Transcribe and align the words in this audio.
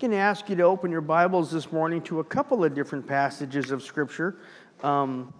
going 0.00 0.10
to 0.12 0.16
ask 0.16 0.48
you 0.48 0.56
to 0.56 0.62
open 0.62 0.90
your 0.90 1.02
Bibles 1.02 1.50
this 1.50 1.70
morning 1.70 2.00
to 2.00 2.20
a 2.20 2.24
couple 2.24 2.64
of 2.64 2.74
different 2.74 3.06
passages 3.06 3.70
of 3.70 3.82
Scripture. 3.82 4.36
Um, 4.82 5.30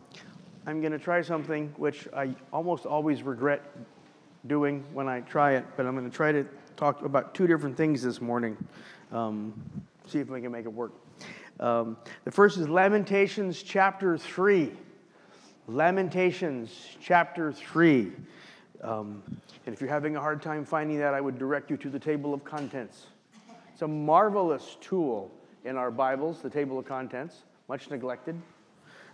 I'm 0.67 0.83
going 0.83 0.93
to 0.93 0.99
try 0.99 1.23
something 1.23 1.73
which 1.79 2.07
I 2.15 2.35
almost 2.53 2.85
always 2.85 3.23
regret 3.23 3.63
doing 4.49 4.85
when 4.93 5.09
I 5.09 5.21
try 5.21 5.53
it, 5.53 5.65
but 5.79 5.87
I'm 5.87 5.97
going 5.97 6.11
to 6.11 6.15
try 6.15 6.31
to 6.33 6.47
talk 6.77 7.03
about 7.07 7.33
two 7.33 7.47
different 7.47 7.75
things 7.75 8.03
this 8.03 8.21
morning. 8.21 8.55
Um, 9.13 9.55
see 10.07 10.19
if 10.19 10.29
we 10.29 10.43
can 10.43 10.53
make 10.53 10.67
it 10.67 10.73
work. 10.75 10.93
Um, 11.59 11.97
the 12.25 12.31
first 12.31 12.59
is 12.59 12.69
Lamentations 12.69 13.63
chapter 13.63 14.19
3. 14.19 14.73
Lamentations 15.69 16.99
chapter 17.01 17.51
3. 17.51 18.13
Um, 18.83 19.23
and 19.65 19.75
if 19.75 19.81
you're 19.81 19.89
having 19.89 20.17
a 20.17 20.21
hard 20.21 20.43
time 20.43 20.67
finding 20.67 20.99
that, 20.99 21.15
I 21.15 21.21
would 21.23 21.39
direct 21.39 21.71
you 21.71 21.79
to 21.79 21.89
the 21.89 21.99
table 21.99 22.35
of 22.35 22.45
contents. 22.45 23.07
It's 23.81 23.85
a 23.87 23.89
marvelous 23.89 24.77
tool 24.83 25.31
in 25.65 25.79
our 25.79 25.91
Bibles, 25.91 26.43
the 26.43 26.51
table 26.51 26.79
of 26.79 26.85
contents, 26.85 27.45
much 27.67 27.89
neglected. 27.89 28.39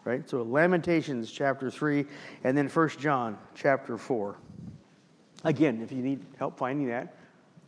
Right? 0.03 0.29
So 0.29 0.43
Lamentations 0.43 1.31
chapter 1.31 1.71
3, 1.71 2.05
and 2.43 2.59
then 2.59 2.67
1 2.69 2.89
John 2.99 3.39
chapter 3.55 3.97
4. 3.97 4.37
Again, 5.45 5.83
if 5.83 5.93
you 5.93 6.03
need 6.03 6.27
help 6.37 6.59
finding 6.59 6.89
that, 6.89 7.15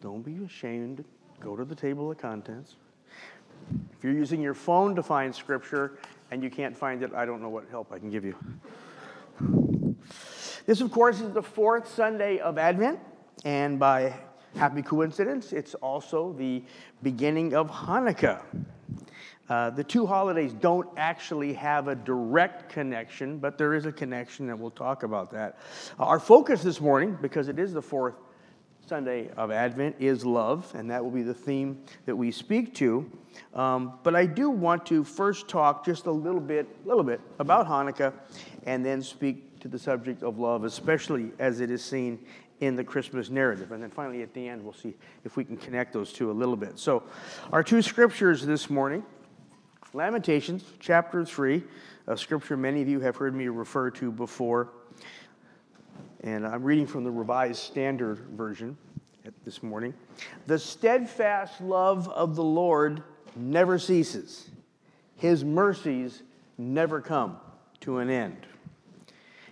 don't 0.00 0.22
be 0.22 0.44
ashamed. 0.44 1.04
Go 1.38 1.54
to 1.54 1.64
the 1.64 1.76
table 1.76 2.10
of 2.10 2.18
contents. 2.18 2.74
If 3.96 4.02
you're 4.02 4.12
using 4.12 4.40
your 4.40 4.54
phone 4.54 4.96
to 4.96 5.02
find 5.04 5.32
scripture 5.32 6.00
and 6.32 6.42
you 6.42 6.50
can't 6.50 6.76
find 6.76 7.04
it, 7.04 7.14
I 7.14 7.24
don't 7.26 7.40
know 7.40 7.48
what 7.48 7.68
help 7.70 7.92
I 7.92 8.00
can 8.00 8.10
give 8.10 8.24
you. 8.24 8.34
This, 10.66 10.80
of 10.80 10.90
course, 10.90 11.20
is 11.20 11.30
the 11.30 11.44
fourth 11.44 11.94
Sunday 11.94 12.38
of 12.40 12.58
Advent, 12.58 12.98
and 13.44 13.78
by 13.78 14.14
happy 14.56 14.82
coincidence, 14.82 15.52
it's 15.52 15.74
also 15.74 16.32
the 16.32 16.62
beginning 17.02 17.54
of 17.54 17.70
Hanukkah. 17.70 18.42
Uh, 19.48 19.70
the 19.70 19.84
two 19.84 20.04
holidays 20.06 20.52
don't 20.52 20.88
actually 20.98 21.54
have 21.54 21.88
a 21.88 21.94
direct 21.94 22.68
connection, 22.68 23.38
but 23.38 23.56
there 23.56 23.74
is 23.74 23.86
a 23.86 23.92
connection, 23.92 24.50
and 24.50 24.60
we'll 24.60 24.70
talk 24.70 25.04
about 25.04 25.30
that. 25.30 25.58
Our 25.98 26.20
focus 26.20 26.62
this 26.62 26.80
morning, 26.80 27.16
because 27.22 27.48
it 27.48 27.58
is 27.58 27.72
the 27.72 27.80
fourth 27.80 28.14
Sunday 28.86 29.30
of 29.36 29.50
Advent, 29.50 29.96
is 29.98 30.24
love, 30.26 30.70
and 30.74 30.90
that 30.90 31.02
will 31.02 31.10
be 31.10 31.22
the 31.22 31.34
theme 31.34 31.82
that 32.04 32.14
we 32.14 32.30
speak 32.30 32.74
to. 32.74 33.10
Um, 33.54 33.98
but 34.02 34.14
I 34.14 34.26
do 34.26 34.50
want 34.50 34.84
to 34.86 35.02
first 35.02 35.48
talk 35.48 35.84
just 35.84 36.06
a 36.06 36.12
little 36.12 36.40
bit, 36.40 36.66
a 36.84 36.88
little 36.88 37.04
bit 37.04 37.20
about 37.38 37.66
Hanukkah, 37.66 38.12
and 38.66 38.84
then 38.84 39.02
speak 39.02 39.60
to 39.60 39.68
the 39.68 39.78
subject 39.78 40.22
of 40.22 40.38
love, 40.38 40.64
especially 40.64 41.32
as 41.38 41.60
it 41.60 41.70
is 41.70 41.82
seen 41.82 42.18
in 42.60 42.76
the 42.76 42.84
Christmas 42.84 43.30
narrative. 43.30 43.72
And 43.72 43.82
then 43.82 43.90
finally, 43.90 44.22
at 44.22 44.34
the 44.34 44.48
end, 44.48 44.62
we'll 44.62 44.72
see 44.72 44.94
if 45.24 45.36
we 45.36 45.44
can 45.44 45.56
connect 45.56 45.92
those 45.92 46.12
two 46.12 46.30
a 46.30 46.32
little 46.32 46.56
bit. 46.56 46.78
So, 46.78 47.04
our 47.52 47.62
two 47.62 47.82
scriptures 47.82 48.44
this 48.44 48.68
morning 48.68 49.04
Lamentations 49.94 50.64
chapter 50.80 51.24
3, 51.24 51.62
a 52.08 52.16
scripture 52.16 52.58
many 52.58 52.82
of 52.82 52.88
you 52.88 53.00
have 53.00 53.16
heard 53.16 53.34
me 53.34 53.48
refer 53.48 53.90
to 53.92 54.12
before. 54.12 54.68
And 56.20 56.46
I'm 56.46 56.62
reading 56.62 56.86
from 56.86 57.04
the 57.04 57.10
Revised 57.10 57.60
Standard 57.60 58.18
Version 58.36 58.76
this 59.44 59.62
morning. 59.62 59.94
The 60.46 60.58
steadfast 60.58 61.60
love 61.60 62.08
of 62.08 62.36
the 62.36 62.44
Lord 62.44 63.02
never 63.34 63.78
ceases, 63.78 64.50
his 65.16 65.44
mercies 65.44 66.22
never 66.58 67.00
come 67.00 67.38
to 67.80 67.98
an 67.98 68.10
end. 68.10 68.46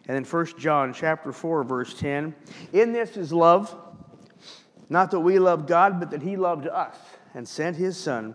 And 0.09 0.17
then 0.17 0.25
1 0.25 0.47
John 0.59 0.93
chapter 0.93 1.33
4 1.33 1.65
verse 1.65 1.95
10, 1.95 2.35
in 2.73 2.93
this 2.93 3.17
is 3.17 3.33
love, 3.33 3.75
not 4.89 5.11
that 5.11 5.21
we 5.21 5.39
love 5.39 5.67
God, 5.67 5.99
but 5.99 6.11
that 6.11 6.23
he 6.23 6.37
loved 6.37 6.67
us 6.69 6.97
and 7.35 7.47
sent 7.47 7.77
his 7.77 7.97
son 7.97 8.35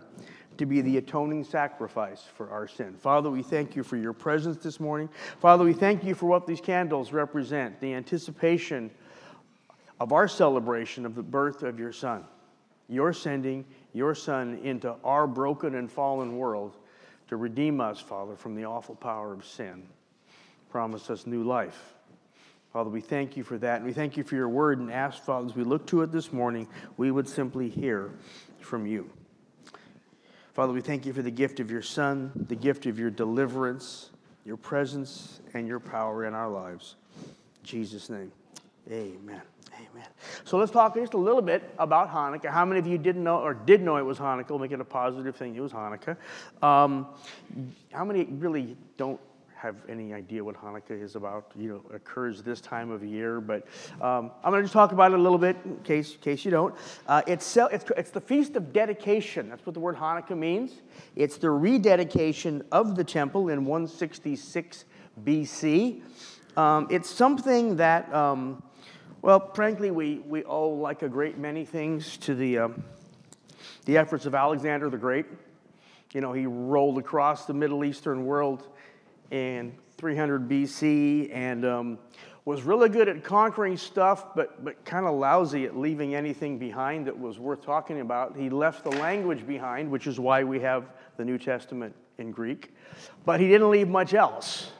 to 0.58 0.66
be 0.66 0.80
the 0.80 0.98
atoning 0.98 1.44
sacrifice 1.44 2.24
for 2.34 2.50
our 2.50 2.68
sin. 2.68 2.94
Father, 2.94 3.30
we 3.30 3.42
thank 3.42 3.74
you 3.74 3.82
for 3.82 3.96
your 3.96 4.12
presence 4.12 4.62
this 4.62 4.78
morning. 4.78 5.08
Father, 5.40 5.64
we 5.64 5.72
thank 5.72 6.04
you 6.04 6.14
for 6.14 6.26
what 6.26 6.46
these 6.46 6.60
candles 6.60 7.12
represent 7.12 7.80
the 7.80 7.94
anticipation 7.94 8.90
of 9.98 10.12
our 10.12 10.28
celebration 10.28 11.06
of 11.06 11.14
the 11.14 11.22
birth 11.22 11.62
of 11.62 11.78
your 11.78 11.92
Son. 11.92 12.24
You're 12.88 13.12
sending 13.12 13.64
your 13.94 14.14
Son 14.14 14.58
into 14.62 14.94
our 15.04 15.26
broken 15.26 15.74
and 15.76 15.90
fallen 15.90 16.36
world 16.36 16.76
to 17.28 17.36
redeem 17.36 17.80
us, 17.80 17.98
Father, 17.98 18.36
from 18.36 18.54
the 18.54 18.66
awful 18.66 18.94
power 18.94 19.32
of 19.32 19.46
sin. 19.46 19.84
Promise 20.72 21.10
us 21.10 21.26
new 21.26 21.42
life. 21.42 21.92
Father, 22.72 22.88
we 22.88 23.02
thank 23.02 23.36
you 23.36 23.44
for 23.44 23.58
that. 23.58 23.76
And 23.76 23.84
we 23.84 23.92
thank 23.92 24.16
you 24.16 24.24
for 24.24 24.36
your 24.36 24.48
word 24.48 24.78
and 24.78 24.90
ask, 24.90 25.22
Father, 25.22 25.44
as 25.44 25.54
we 25.54 25.64
look 25.64 25.86
to 25.88 26.00
it 26.00 26.10
this 26.10 26.32
morning, 26.32 26.66
we 26.96 27.10
would 27.10 27.28
simply 27.28 27.68
hear 27.68 28.10
from 28.58 28.86
you. 28.86 29.10
Father, 30.54 30.72
we 30.72 30.80
thank 30.80 31.04
you 31.04 31.12
for 31.12 31.20
the 31.20 31.30
gift 31.30 31.60
of 31.60 31.70
your 31.70 31.82
Son, 31.82 32.32
the 32.48 32.56
gift 32.56 32.86
of 32.86 32.98
your 32.98 33.10
deliverance, 33.10 34.12
your 34.46 34.56
presence, 34.56 35.42
and 35.52 35.68
your 35.68 35.78
power 35.78 36.24
in 36.24 36.32
our 36.32 36.48
lives. 36.48 36.96
In 37.26 37.66
Jesus' 37.66 38.08
name, 38.08 38.32
amen. 38.90 39.42
Amen. 39.74 40.08
So 40.44 40.56
let's 40.56 40.72
talk 40.72 40.94
just 40.94 41.12
a 41.12 41.18
little 41.18 41.42
bit 41.42 41.70
about 41.78 42.10
Hanukkah. 42.10 42.50
How 42.50 42.64
many 42.64 42.80
of 42.80 42.86
you 42.86 42.96
didn't 42.96 43.24
know 43.24 43.40
or 43.40 43.52
did 43.52 43.82
know 43.82 43.98
it 43.98 44.06
was 44.06 44.16
Hanukkah? 44.16 44.48
We'll 44.48 44.58
make 44.58 44.72
it 44.72 44.80
a 44.80 44.84
positive 44.84 45.36
thing. 45.36 45.54
It 45.54 45.60
was 45.60 45.72
Hanukkah. 45.72 46.16
Um, 46.62 47.08
how 47.92 48.06
many 48.06 48.24
really 48.24 48.78
don't 48.96 49.20
have 49.62 49.76
any 49.88 50.12
idea 50.12 50.42
what 50.42 50.56
Hanukkah 50.56 51.00
is 51.00 51.14
about. 51.14 51.52
You 51.56 51.68
know, 51.68 51.94
occurs 51.94 52.42
this 52.42 52.60
time 52.60 52.90
of 52.90 53.04
year, 53.04 53.40
but 53.40 53.64
um, 54.00 54.32
I'm 54.42 54.50
going 54.50 54.60
to 54.60 54.62
just 54.62 54.72
talk 54.72 54.90
about 54.90 55.12
it 55.12 55.20
a 55.20 55.22
little 55.22 55.38
bit 55.38 55.56
in 55.64 55.76
case, 55.84 56.14
in 56.14 56.18
case 56.18 56.44
you 56.44 56.50
don't. 56.50 56.74
Uh, 57.06 57.22
it's, 57.28 57.56
it's, 57.56 57.84
it's 57.96 58.10
the 58.10 58.20
feast 58.20 58.56
of 58.56 58.72
dedication. 58.72 59.48
That's 59.48 59.64
what 59.64 59.74
the 59.74 59.80
word 59.80 59.96
Hanukkah 59.96 60.36
means. 60.36 60.82
It's 61.14 61.36
the 61.36 61.50
rededication 61.50 62.64
of 62.72 62.96
the 62.96 63.04
temple 63.04 63.50
in 63.50 63.64
166 63.64 64.84
BC. 65.24 66.02
Um, 66.56 66.88
it's 66.90 67.08
something 67.08 67.76
that, 67.76 68.12
um, 68.12 68.64
well, 69.22 69.52
frankly, 69.54 69.92
we, 69.92 70.18
we 70.26 70.42
owe 70.42 70.70
like 70.70 71.02
a 71.02 71.08
great 71.08 71.38
many 71.38 71.64
things 71.64 72.16
to 72.18 72.34
the, 72.34 72.58
um, 72.58 72.82
the 73.84 73.96
efforts 73.96 74.26
of 74.26 74.34
Alexander 74.34 74.90
the 74.90 74.98
Great. 74.98 75.26
You 76.12 76.20
know, 76.20 76.32
he 76.32 76.46
rolled 76.46 76.98
across 76.98 77.46
the 77.46 77.54
Middle 77.54 77.84
Eastern 77.84 78.26
world 78.26 78.66
in 79.32 79.72
300 79.96 80.48
BC 80.48 81.34
and 81.34 81.64
um, 81.64 81.98
was 82.44 82.62
really 82.62 82.88
good 82.88 83.08
at 83.08 83.24
conquering 83.24 83.76
stuff, 83.76 84.34
but, 84.36 84.62
but 84.64 84.84
kind 84.84 85.06
of 85.06 85.14
lousy 85.14 85.64
at 85.64 85.76
leaving 85.76 86.14
anything 86.14 86.58
behind 86.58 87.06
that 87.06 87.18
was 87.18 87.38
worth 87.38 87.64
talking 87.64 88.00
about. 88.00 88.36
He 88.36 88.50
left 88.50 88.84
the 88.84 88.90
language 88.90 89.46
behind, 89.46 89.90
which 89.90 90.06
is 90.06 90.20
why 90.20 90.44
we 90.44 90.60
have 90.60 90.84
the 91.16 91.24
New 91.24 91.38
Testament 91.38 91.94
in 92.18 92.30
Greek, 92.30 92.74
but 93.24 93.40
he 93.40 93.48
didn't 93.48 93.70
leave 93.70 93.88
much 93.88 94.12
else. 94.12 94.70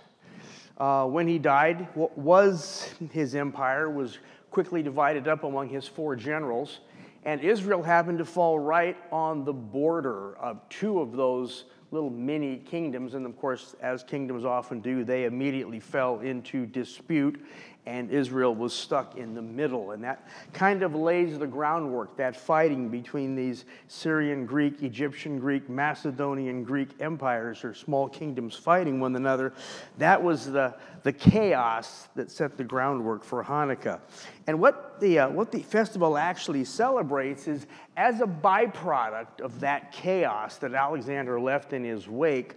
Uh, 0.77 1.07
when 1.07 1.27
he 1.27 1.39
died, 1.39 1.89
what 1.95 2.17
was 2.19 2.93
his 3.11 3.35
empire 3.35 3.89
was 3.89 4.19
quickly 4.51 4.83
divided 4.83 5.29
up 5.29 5.45
among 5.45 5.69
his 5.69 5.87
four 5.87 6.15
generals, 6.15 6.81
and 7.25 7.41
Israel 7.41 7.83
happened 7.83 8.19
to 8.19 8.25
fall 8.25 8.59
right 8.59 8.97
on 9.11 9.45
the 9.45 9.53
border 9.53 10.37
of 10.37 10.69
two 10.69 11.01
of 11.01 11.13
those 11.13 11.65
little 11.93 12.11
mini 12.11 12.57
kingdoms. 12.57 13.15
And 13.15 13.25
of 13.27 13.37
course, 13.37 13.77
as 13.81 14.03
kingdoms 14.03 14.45
often 14.45 14.81
do, 14.81 15.05
they 15.05 15.25
immediately 15.25 15.79
fell 15.79 16.21
into 16.21 16.67
dispute, 16.67 17.45
and 17.85 18.11
Israel 18.11 18.55
was 18.55 18.73
stuck 18.73 19.17
in 19.17 19.35
the 19.35 19.43
middle. 19.43 19.91
And 19.91 20.05
that 20.05 20.29
kind 20.53 20.85
of 20.85 20.95
lays 20.95 21.39
the 21.39 21.47
groundwork, 21.49 22.17
that 22.17 22.37
fighting 22.37 22.89
between 22.89 23.35
these 23.35 23.65
Syrian 23.89 24.47
Greek, 24.47 24.83
Egyptian 24.83 25.41
Greek, 25.41 25.69
Macedonian 25.69 26.63
Greek 26.63 26.91
empires 27.01 27.65
or 27.65 27.75
small 27.75 28.09
kingdoms 28.09 28.55
fighting 28.55 29.01
one 29.01 29.17
another. 29.17 29.53
That 29.99 30.23
was 30.23 30.47
the, 30.47 30.75
the 31.03 31.13
chaos 31.13 32.09
that 32.15 32.31
set 32.31 32.57
the 32.57 32.65
groundwork 32.65 33.25
for 33.25 33.43
Hanukkah. 33.43 34.01
And 34.47 34.61
what 34.61 35.01
the, 35.01 35.19
uh, 35.19 35.31
what 35.31 35.51
the 35.51 35.63
festival 35.63 36.17
actually 36.17 36.65
celebrates 36.65 37.49
is 37.49 37.67
as 37.97 38.21
a 38.21 38.27
byproduct 38.27 39.41
of 39.41 39.59
that 39.61 39.91
chaos 39.91 40.57
that 40.59 40.73
Alexander 40.73 41.41
left 41.41 41.73
in 41.73 41.83
his 41.83 42.07
wake, 42.07 42.55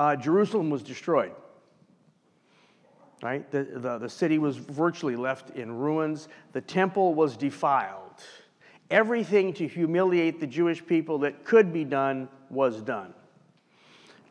uh, 0.00 0.16
Jerusalem 0.16 0.70
was 0.70 0.82
destroyed 0.82 1.32
right? 3.22 3.50
The, 3.50 3.64
the, 3.64 3.98
the 3.98 4.08
city 4.08 4.38
was 4.38 4.56
virtually 4.56 5.16
left 5.16 5.50
in 5.56 5.72
ruins. 5.72 6.28
The 6.52 6.60
temple 6.60 7.14
was 7.14 7.36
defiled. 7.36 8.22
Everything 8.90 9.52
to 9.54 9.66
humiliate 9.66 10.38
the 10.38 10.46
Jewish 10.46 10.84
people 10.84 11.18
that 11.20 11.44
could 11.44 11.72
be 11.72 11.84
done 11.84 12.28
was 12.50 12.82
done. 12.82 13.14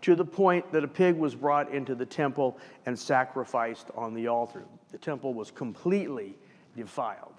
To 0.01 0.15
the 0.15 0.25
point 0.25 0.71
that 0.71 0.83
a 0.83 0.87
pig 0.87 1.15
was 1.15 1.35
brought 1.35 1.73
into 1.73 1.95
the 1.95 2.05
temple 2.05 2.57
and 2.85 2.97
sacrificed 2.97 3.87
on 3.95 4.13
the 4.13 4.27
altar. 4.27 4.63
The 4.91 4.97
temple 4.97 5.33
was 5.33 5.51
completely 5.51 6.37
defiled. 6.77 7.33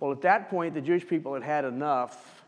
Well, 0.00 0.12
at 0.12 0.22
that 0.22 0.48
point, 0.48 0.74
the 0.74 0.80
Jewish 0.80 1.06
people 1.06 1.34
had 1.34 1.42
had 1.42 1.64
enough, 1.64 2.44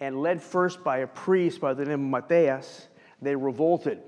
and 0.00 0.20
led 0.20 0.42
first 0.42 0.82
by 0.82 0.98
a 0.98 1.06
priest 1.06 1.60
by 1.60 1.74
the 1.74 1.84
name 1.84 2.12
of 2.12 2.22
Matthias, 2.22 2.88
they 3.20 3.36
revolted 3.36 4.00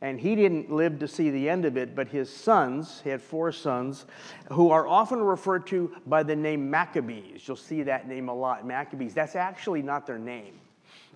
and 0.00 0.20
he 0.20 0.36
didn't 0.36 0.70
live 0.70 0.98
to 1.00 1.08
see 1.08 1.30
the 1.30 1.48
end 1.48 1.64
of 1.64 1.76
it, 1.76 1.94
but 1.96 2.08
his 2.08 2.32
sons, 2.32 3.00
he 3.02 3.10
had 3.10 3.20
four 3.20 3.50
sons, 3.50 4.06
who 4.52 4.70
are 4.70 4.86
often 4.86 5.20
referred 5.20 5.66
to 5.68 5.94
by 6.06 6.22
the 6.22 6.36
name 6.36 6.70
Maccabees. 6.70 7.46
You'll 7.46 7.56
see 7.56 7.82
that 7.82 8.06
name 8.06 8.28
a 8.28 8.34
lot, 8.34 8.66
Maccabees. 8.66 9.14
That's 9.14 9.34
actually 9.34 9.82
not 9.82 10.06
their 10.06 10.18
name. 10.18 10.54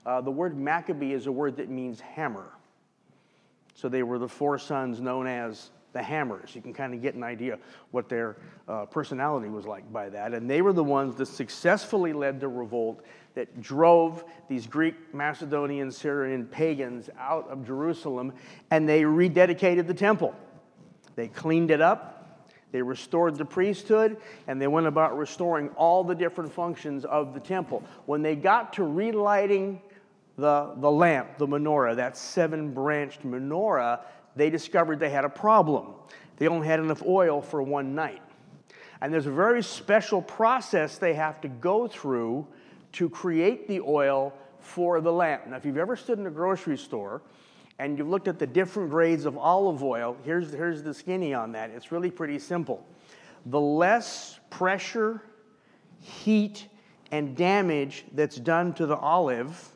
Uh, 0.04 0.20
the 0.20 0.30
word 0.30 0.58
Maccabee 0.58 1.12
is 1.12 1.26
a 1.26 1.32
word 1.32 1.56
that 1.56 1.68
means 1.68 2.00
hammer. 2.00 2.50
So 3.74 3.88
they 3.88 4.02
were 4.02 4.18
the 4.18 4.28
four 4.28 4.58
sons 4.58 5.00
known 5.00 5.26
as 5.26 5.70
the 5.92 6.02
Hammers. 6.02 6.54
You 6.54 6.62
can 6.62 6.72
kind 6.72 6.94
of 6.94 7.02
get 7.02 7.14
an 7.14 7.22
idea 7.22 7.58
what 7.90 8.08
their 8.08 8.36
uh, 8.68 8.86
personality 8.86 9.48
was 9.48 9.66
like 9.66 9.90
by 9.92 10.08
that. 10.08 10.34
And 10.34 10.48
they 10.48 10.62
were 10.62 10.72
the 10.72 10.84
ones 10.84 11.16
that 11.16 11.26
successfully 11.26 12.12
led 12.12 12.40
the 12.40 12.48
revolt 12.48 13.04
that 13.34 13.60
drove 13.60 14.24
these 14.48 14.66
Greek, 14.66 15.14
Macedonian, 15.14 15.90
Syrian 15.90 16.46
pagans 16.46 17.08
out 17.18 17.48
of 17.48 17.66
Jerusalem, 17.66 18.32
and 18.70 18.88
they 18.88 19.02
rededicated 19.02 19.86
the 19.86 19.94
temple. 19.94 20.34
They 21.16 21.28
cleaned 21.28 21.70
it 21.70 21.80
up, 21.80 22.48
they 22.72 22.82
restored 22.82 23.36
the 23.36 23.44
priesthood, 23.44 24.16
and 24.46 24.60
they 24.60 24.66
went 24.66 24.86
about 24.86 25.16
restoring 25.16 25.68
all 25.70 26.04
the 26.04 26.14
different 26.14 26.52
functions 26.52 27.04
of 27.04 27.34
the 27.34 27.40
temple. 27.40 27.82
When 28.06 28.22
they 28.22 28.34
got 28.34 28.72
to 28.74 28.84
relighting 28.84 29.80
the, 30.36 30.72
the 30.78 30.90
lamp, 30.90 31.36
the 31.38 31.46
menorah, 31.46 31.96
that 31.96 32.16
seven 32.16 32.72
branched 32.72 33.26
menorah, 33.26 34.00
they 34.36 34.48
discovered 34.48 34.98
they 34.98 35.10
had 35.10 35.26
a 35.26 35.30
problem. 35.30 35.88
They 36.38 36.48
only 36.48 36.66
had 36.66 36.80
enough 36.80 37.02
oil 37.02 37.42
for 37.42 37.62
one 37.62 37.94
night. 37.94 38.22
And 39.02 39.12
there's 39.12 39.26
a 39.26 39.32
very 39.32 39.62
special 39.62 40.22
process 40.22 40.96
they 40.96 41.14
have 41.14 41.40
to 41.42 41.48
go 41.48 41.88
through 41.88 42.46
to 42.92 43.08
create 43.08 43.68
the 43.68 43.80
oil 43.80 44.32
for 44.60 45.00
the 45.00 45.12
lamp. 45.12 45.46
Now, 45.46 45.56
if 45.56 45.64
you've 45.64 45.76
ever 45.76 45.96
stood 45.96 46.18
in 46.18 46.26
a 46.26 46.30
grocery 46.30 46.78
store 46.78 47.22
and 47.78 47.98
you've 47.98 48.08
looked 48.08 48.28
at 48.28 48.38
the 48.38 48.46
different 48.46 48.90
grades 48.90 49.24
of 49.24 49.36
olive 49.36 49.82
oil, 49.82 50.16
here's, 50.24 50.52
here's 50.52 50.82
the 50.82 50.94
skinny 50.94 51.34
on 51.34 51.52
that. 51.52 51.70
It's 51.70 51.90
really 51.90 52.10
pretty 52.10 52.38
simple. 52.38 52.86
The 53.46 53.60
less 53.60 54.38
pressure, 54.50 55.22
heat, 56.00 56.68
and 57.10 57.36
damage 57.36 58.04
that's 58.12 58.36
done 58.36 58.72
to 58.74 58.86
the 58.86 58.96
olive, 58.96 59.70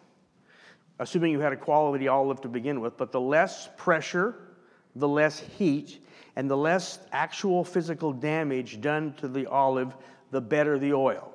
assuming 0.99 1.33
you 1.33 1.41
had 1.41 1.53
a 1.53 1.57
quality 1.57 2.09
olive 2.09 2.41
to 2.43 2.49
begin 2.49 2.81
with, 2.81 2.97
but 2.97 3.13
the 3.13 3.21
less 3.21 3.69
pressure, 3.77 4.37
the 4.95 5.09
less 5.09 5.39
heat, 5.39 6.03
and 6.37 6.51
the 6.51 6.57
less 6.57 7.01
actual 7.13 7.65
physical 7.65 8.13
damage 8.13 8.81
done 8.81 9.15
to 9.15 9.27
the 9.29 9.47
olive, 9.47 9.95
the 10.31 10.41
better 10.41 10.79
the 10.79 10.93
oil. 10.93 11.33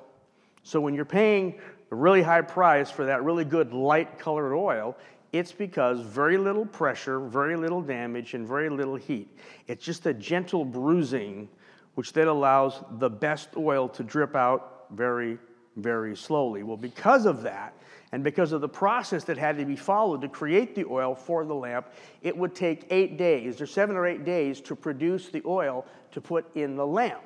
So 0.62 0.80
when 0.80 0.94
you're 0.94 1.04
paying 1.04 1.60
a 1.92 1.94
really 1.94 2.22
high 2.22 2.40
price 2.40 2.90
for 2.90 3.04
that 3.04 3.22
really 3.22 3.44
good 3.44 3.74
light 3.74 4.18
colored 4.18 4.56
oil, 4.56 4.96
it's 5.32 5.52
because 5.52 6.00
very 6.00 6.38
little 6.38 6.64
pressure, 6.64 7.20
very 7.20 7.54
little 7.54 7.82
damage, 7.82 8.32
and 8.32 8.48
very 8.48 8.70
little 8.70 8.96
heat. 8.96 9.28
It's 9.68 9.84
just 9.84 10.06
a 10.06 10.14
gentle 10.14 10.64
bruising, 10.64 11.48
which 11.94 12.14
then 12.14 12.28
allows 12.28 12.82
the 12.92 13.10
best 13.10 13.50
oil 13.58 13.88
to 13.90 14.02
drip 14.02 14.34
out 14.34 14.86
very, 14.90 15.38
very 15.76 16.16
slowly. 16.16 16.62
Well, 16.62 16.78
because 16.78 17.26
of 17.26 17.42
that, 17.42 17.74
and 18.12 18.24
because 18.24 18.52
of 18.52 18.62
the 18.62 18.68
process 18.68 19.24
that 19.24 19.36
had 19.36 19.58
to 19.58 19.66
be 19.66 19.76
followed 19.76 20.22
to 20.22 20.28
create 20.28 20.74
the 20.74 20.86
oil 20.86 21.14
for 21.14 21.44
the 21.44 21.54
lamp, 21.54 21.88
it 22.22 22.34
would 22.36 22.54
take 22.54 22.86
eight 22.90 23.18
days, 23.18 23.60
or 23.60 23.66
seven 23.66 23.96
or 23.96 24.06
eight 24.06 24.24
days, 24.24 24.62
to 24.62 24.74
produce 24.74 25.28
the 25.28 25.42
oil 25.44 25.84
to 26.12 26.22
put 26.22 26.56
in 26.56 26.76
the 26.76 26.86
lamp. 26.86 27.22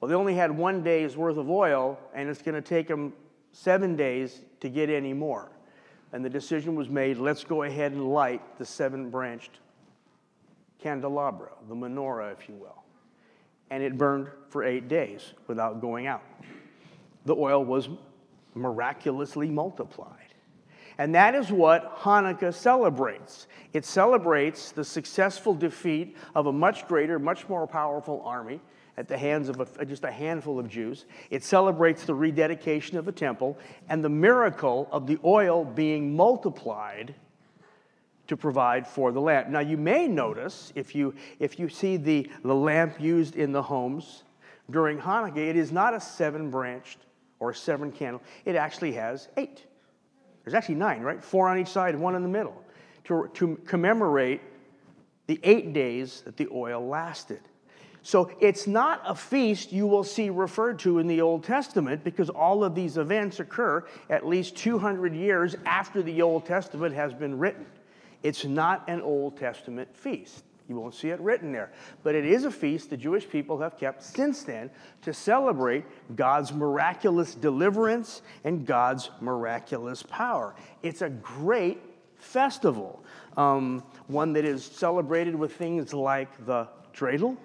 Well, 0.00 0.08
they 0.10 0.14
only 0.14 0.34
had 0.34 0.50
one 0.50 0.82
day's 0.82 1.16
worth 1.16 1.38
of 1.38 1.48
oil, 1.48 1.98
and 2.14 2.28
it's 2.28 2.42
going 2.42 2.54
to 2.54 2.62
take 2.62 2.88
them 2.88 3.14
seven 3.52 3.96
days 3.96 4.42
to 4.60 4.68
get 4.68 4.90
any 4.90 5.12
more. 5.12 5.50
And 6.12 6.24
the 6.24 6.30
decision 6.30 6.74
was 6.74 6.88
made 6.88 7.18
let's 7.18 7.44
go 7.44 7.62
ahead 7.62 7.92
and 7.92 8.12
light 8.12 8.58
the 8.58 8.66
seven 8.66 9.10
branched 9.10 9.60
candelabra, 10.78 11.50
the 11.68 11.74
menorah, 11.74 12.32
if 12.32 12.48
you 12.48 12.54
will. 12.56 12.82
And 13.70 13.82
it 13.82 13.96
burned 13.96 14.28
for 14.48 14.64
eight 14.64 14.88
days 14.88 15.32
without 15.46 15.80
going 15.80 16.06
out. 16.06 16.22
The 17.24 17.34
oil 17.34 17.64
was 17.64 17.88
miraculously 18.54 19.48
multiplied. 19.48 20.18
And 20.98 21.14
that 21.14 21.34
is 21.34 21.50
what 21.50 21.96
Hanukkah 21.98 22.52
celebrates. 22.52 23.46
It 23.72 23.86
celebrates 23.86 24.72
the 24.72 24.84
successful 24.84 25.54
defeat 25.54 26.16
of 26.34 26.46
a 26.46 26.52
much 26.52 26.86
greater, 26.86 27.18
much 27.18 27.48
more 27.48 27.66
powerful 27.66 28.22
army 28.26 28.60
at 28.96 29.08
the 29.08 29.16
hands 29.16 29.48
of 29.48 29.60
a, 29.60 29.66
uh, 29.80 29.84
just 29.84 30.04
a 30.04 30.10
handful 30.10 30.58
of 30.58 30.68
Jews. 30.68 31.06
It 31.30 31.42
celebrates 31.42 32.04
the 32.04 32.14
rededication 32.14 32.98
of 32.98 33.04
the 33.04 33.12
temple 33.12 33.58
and 33.88 34.04
the 34.04 34.08
miracle 34.08 34.88
of 34.92 35.06
the 35.06 35.18
oil 35.24 35.64
being 35.64 36.14
multiplied 36.14 37.14
to 38.28 38.36
provide 38.36 38.86
for 38.86 39.12
the 39.12 39.20
lamp. 39.20 39.48
Now, 39.48 39.60
you 39.60 39.76
may 39.76 40.06
notice 40.06 40.72
if 40.74 40.94
you, 40.94 41.14
if 41.38 41.58
you 41.58 41.68
see 41.68 41.96
the, 41.96 42.30
the 42.44 42.54
lamp 42.54 43.00
used 43.00 43.36
in 43.36 43.52
the 43.52 43.62
homes 43.62 44.24
during 44.70 44.98
Hanukkah, 44.98 45.36
it 45.36 45.56
is 45.56 45.72
not 45.72 45.94
a 45.94 46.00
seven 46.00 46.50
branched 46.50 46.98
or 47.40 47.52
seven 47.52 47.90
candle, 47.90 48.22
it 48.44 48.54
actually 48.54 48.92
has 48.92 49.28
eight. 49.36 49.66
There's 50.44 50.54
actually 50.54 50.76
nine, 50.76 51.02
right? 51.02 51.22
Four 51.22 51.48
on 51.48 51.58
each 51.58 51.68
side, 51.68 51.96
one 51.96 52.14
in 52.14 52.22
the 52.22 52.28
middle, 52.28 52.62
to, 53.04 53.28
to 53.34 53.56
commemorate 53.66 54.40
the 55.26 55.40
eight 55.42 55.72
days 55.72 56.22
that 56.24 56.36
the 56.36 56.48
oil 56.52 56.86
lasted. 56.86 57.40
So 58.02 58.30
it's 58.40 58.66
not 58.66 59.00
a 59.06 59.14
feast 59.14 59.72
you 59.72 59.86
will 59.86 60.02
see 60.02 60.28
referred 60.28 60.80
to 60.80 60.98
in 60.98 61.06
the 61.06 61.20
Old 61.20 61.44
Testament 61.44 62.02
because 62.02 62.28
all 62.28 62.64
of 62.64 62.74
these 62.74 62.98
events 62.98 63.38
occur 63.38 63.84
at 64.10 64.26
least 64.26 64.56
200 64.56 65.14
years 65.14 65.54
after 65.64 66.02
the 66.02 66.20
Old 66.20 66.44
Testament 66.44 66.94
has 66.94 67.14
been 67.14 67.38
written. 67.38 67.64
It's 68.22 68.44
not 68.44 68.84
an 68.88 69.00
Old 69.02 69.36
Testament 69.36 69.94
feast. 69.96 70.42
You 70.68 70.76
won't 70.76 70.94
see 70.94 71.10
it 71.10 71.20
written 71.20 71.52
there. 71.52 71.70
But 72.02 72.14
it 72.14 72.24
is 72.24 72.44
a 72.44 72.50
feast 72.50 72.90
the 72.90 72.96
Jewish 72.96 73.28
people 73.28 73.58
have 73.58 73.76
kept 73.76 74.02
since 74.02 74.42
then 74.42 74.70
to 75.02 75.12
celebrate 75.12 75.84
God's 76.16 76.52
miraculous 76.52 77.34
deliverance 77.34 78.22
and 78.44 78.66
God's 78.66 79.10
miraculous 79.20 80.02
power. 80.02 80.54
It's 80.82 81.02
a 81.02 81.10
great 81.10 81.80
festival, 82.16 83.04
um, 83.36 83.82
one 84.06 84.32
that 84.32 84.44
is 84.44 84.64
celebrated 84.64 85.34
with 85.34 85.54
things 85.54 85.92
like 85.92 86.46
the 86.46 86.68
dreidel, 86.94 87.36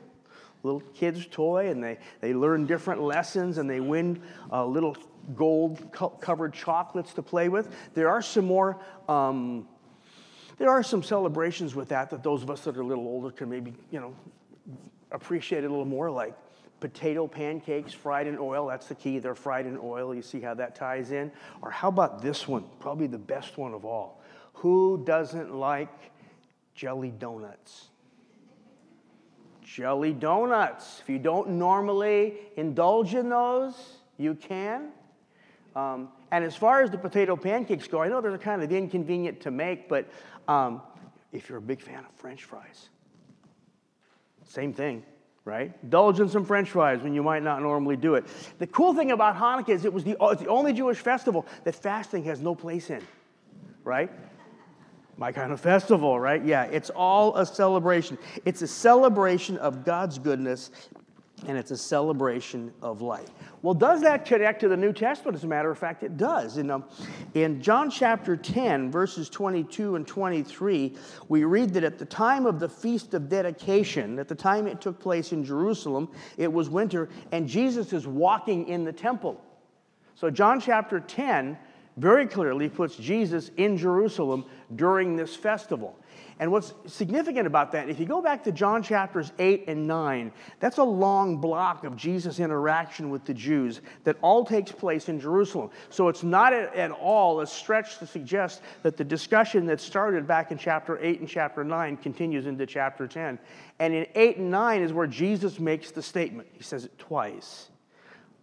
little 0.63 0.81
kid's 0.93 1.25
toy, 1.25 1.69
and 1.69 1.83
they, 1.83 1.97
they 2.21 2.33
learn 2.33 2.65
different 2.65 3.01
lessons 3.01 3.57
and 3.57 3.69
they 3.69 3.79
win 3.79 4.21
uh, 4.51 4.65
little 4.65 4.95
gold 5.35 5.91
covered 6.21 6.53
chocolates 6.53 7.13
to 7.13 7.21
play 7.21 7.49
with. 7.49 7.73
There 7.93 8.09
are 8.09 8.21
some 8.21 8.45
more. 8.45 8.79
Um, 9.07 9.67
there 10.57 10.69
are 10.69 10.81
some 10.81 11.03
celebrations 11.03 11.75
with 11.75 11.89
that 11.89 12.09
that 12.09 12.23
those 12.23 12.41
of 12.41 12.49
us 12.49 12.61
that 12.61 12.75
are 12.77 12.81
a 12.81 12.85
little 12.85 13.05
older 13.05 13.29
can 13.29 13.47
maybe, 13.47 13.73
you 13.91 13.99
know, 13.99 14.15
appreciate 15.11 15.63
a 15.63 15.69
little 15.69 15.85
more, 15.85 16.09
like 16.09 16.35
potato 16.79 17.27
pancakes 17.27 17.93
fried 17.93 18.27
in 18.27 18.37
oil. 18.39 18.67
That's 18.67 18.87
the 18.87 18.95
key. 18.95 19.19
They're 19.19 19.35
fried 19.35 19.65
in 19.65 19.77
oil. 19.81 20.15
You 20.15 20.21
see 20.21 20.41
how 20.41 20.55
that 20.55 20.75
ties 20.75 21.11
in? 21.11 21.31
Or 21.61 21.69
how 21.69 21.89
about 21.89 22.21
this 22.21 22.47
one? 22.47 22.65
Probably 22.79 23.07
the 23.07 23.17
best 23.19 23.57
one 23.57 23.73
of 23.73 23.85
all. 23.85 24.21
Who 24.53 25.03
doesn't 25.05 25.53
like 25.53 25.93
jelly 26.73 27.11
donuts? 27.11 27.89
Jelly 29.67 30.13
donuts. 30.13 31.01
If 31.01 31.09
you 31.09 31.19
don't 31.19 31.49
normally 31.49 32.35
indulge 32.55 33.13
in 33.13 33.27
those, 33.27 33.97
you 34.17 34.33
can. 34.33 34.89
Um, 35.75 36.07
and 36.31 36.43
as 36.43 36.55
far 36.55 36.81
as 36.81 36.89
the 36.89 36.97
potato 36.97 37.35
pancakes 37.35 37.85
go, 37.87 38.01
I 38.01 38.07
know 38.07 38.21
they're 38.21 38.37
kind 38.37 38.63
of 38.63 38.71
inconvenient 38.71 39.41
to 39.41 39.51
make, 39.51 39.89
but 39.89 40.09
um, 40.47 40.81
if 41.33 41.49
you're 41.49 41.57
a 41.57 41.61
big 41.61 41.81
fan 41.81 41.99
of 41.99 42.11
French 42.15 42.45
fries, 42.45 42.89
same 44.45 44.73
thing, 44.73 45.03
right? 45.43 45.73
Indulge 45.83 46.21
in 46.21 46.29
some 46.29 46.45
French 46.45 46.71
fries 46.71 47.01
when 47.01 47.13
you 47.13 47.21
might 47.21 47.43
not 47.43 47.61
normally 47.61 47.97
do 47.97 48.15
it. 48.15 48.25
The 48.59 48.67
cool 48.67 48.93
thing 48.93 49.11
about 49.11 49.35
Hanukkah 49.35 49.69
is 49.69 49.83
it 49.83 49.91
was 49.91 50.05
the, 50.05 50.15
it's 50.19 50.41
the 50.41 50.47
only 50.47 50.71
Jewish 50.71 50.99
festival 50.99 51.45
that 51.65 51.75
fasting 51.75 52.23
has 52.23 52.39
no 52.39 52.55
place 52.55 52.89
in, 52.89 53.01
right? 53.83 54.09
My 55.17 55.31
kind 55.31 55.51
of 55.51 55.59
festival, 55.59 56.19
right? 56.19 56.43
Yeah, 56.43 56.65
it's 56.65 56.91
all 56.91 57.35
a 57.37 57.45
celebration. 57.45 58.17
It's 58.45 58.61
a 58.61 58.67
celebration 58.67 59.57
of 59.57 59.83
God's 59.83 60.19
goodness 60.19 60.71
and 61.45 61.57
it's 61.57 61.71
a 61.71 61.77
celebration 61.77 62.73
of 62.81 63.01
light. 63.01 63.27
Well, 63.61 63.75
does 63.75 64.01
that 64.01 64.25
connect 64.25 64.61
to 64.61 64.67
the 64.67 64.77
New 64.77 64.91
Testament? 64.91 65.35
As 65.35 65.43
a 65.43 65.47
matter 65.47 65.69
of 65.69 65.77
fact, 65.77 66.01
it 66.01 66.17
does. 66.17 66.57
In, 66.57 66.71
um, 66.71 66.85
in 67.35 67.61
John 67.61 67.91
chapter 67.91 68.35
10, 68.35 68.89
verses 68.89 69.29
22 69.29 69.95
and 69.95 70.07
23, 70.07 70.95
we 71.29 71.43
read 71.43 71.73
that 71.73 71.83
at 71.83 71.99
the 71.99 72.05
time 72.05 72.45
of 72.47 72.59
the 72.59 72.67
Feast 72.67 73.13
of 73.13 73.29
Dedication, 73.29 74.17
at 74.17 74.27
the 74.27 74.35
time 74.35 74.65
it 74.65 74.81
took 74.81 74.99
place 74.99 75.31
in 75.31 75.43
Jerusalem, 75.43 76.09
it 76.37 76.51
was 76.51 76.69
winter, 76.69 77.09
and 77.31 77.47
Jesus 77.47 77.93
is 77.93 78.07
walking 78.07 78.67
in 78.67 78.83
the 78.83 78.93
temple. 78.93 79.39
So, 80.15 80.31
John 80.31 80.59
chapter 80.59 80.99
10 80.99 81.57
very 81.97 82.27
clearly 82.27 82.69
puts 82.69 82.95
Jesus 82.95 83.51
in 83.57 83.75
Jerusalem 83.77 84.45
during 84.75 85.15
this 85.15 85.35
festival. 85.35 85.97
And 86.39 86.51
what's 86.51 86.73
significant 86.85 87.47
about 87.47 87.71
that, 87.71 87.89
if 87.89 87.99
you 87.99 88.05
go 88.05 88.21
back 88.21 88.43
to 88.43 88.51
John 88.51 88.83
chapters 88.83 89.31
8 89.39 89.65
and 89.67 89.87
9, 89.87 90.31
that's 90.59 90.77
a 90.77 90.83
long 90.83 91.37
block 91.37 91.83
of 91.83 91.95
Jesus' 91.95 92.39
interaction 92.39 93.09
with 93.09 93.25
the 93.25 93.33
Jews 93.33 93.81
that 94.03 94.17
all 94.21 94.45
takes 94.45 94.71
place 94.71 95.09
in 95.09 95.19
Jerusalem. 95.19 95.71
So 95.89 96.09
it's 96.09 96.21
not 96.21 96.53
at 96.53 96.91
all 96.91 97.41
a 97.41 97.47
stretch 97.47 97.97
to 97.99 98.05
suggest 98.05 98.61
that 98.83 98.97
the 98.97 99.03
discussion 99.03 99.65
that 99.65 99.81
started 99.81 100.27
back 100.27 100.51
in 100.51 100.59
chapter 100.59 100.99
8 101.01 101.21
and 101.21 101.29
chapter 101.29 101.63
9 101.63 101.97
continues 101.97 102.45
into 102.45 102.67
chapter 102.67 103.07
10. 103.07 103.39
And 103.79 103.93
in 103.93 104.05
8 104.13 104.37
and 104.37 104.51
9 104.51 104.81
is 104.83 104.93
where 104.93 105.07
Jesus 105.07 105.59
makes 105.59 105.89
the 105.89 106.03
statement. 106.03 106.49
He 106.53 106.61
says 106.61 106.85
it 106.85 106.97
twice 106.99 107.69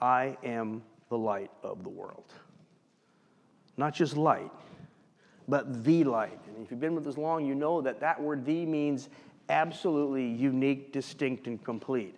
I 0.01 0.37
am 0.43 0.83
the 1.11 1.19
light 1.19 1.53
of 1.63 1.85
the 1.85 1.91
world. 1.91 2.33
Not 3.77 3.95
just 3.95 4.17
light, 4.17 4.51
but 5.49 5.85
the 5.85 6.05
light. 6.05 6.39
And 6.49 6.65
if 6.65 6.71
you've 6.71 6.81
been 6.81 6.95
with 6.95 7.07
us 7.07 7.19
long, 7.19 7.45
you 7.45 7.55
know 7.55 7.81
that 7.83 8.01
that 8.01 8.21
word 8.21 8.45
the 8.45 8.65
means 8.67 9.09
absolutely 9.49 10.27
unique, 10.27 10.93
distinct, 10.93 11.47
and 11.47 11.63
complete. 11.63 12.15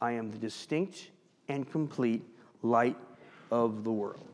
I 0.00 0.12
am 0.12 0.30
the 0.30 0.38
distinct 0.38 1.10
and 1.48 1.70
complete 1.70 2.22
light 2.62 2.96
of 3.50 3.84
the 3.84 3.92
world. 3.92 4.26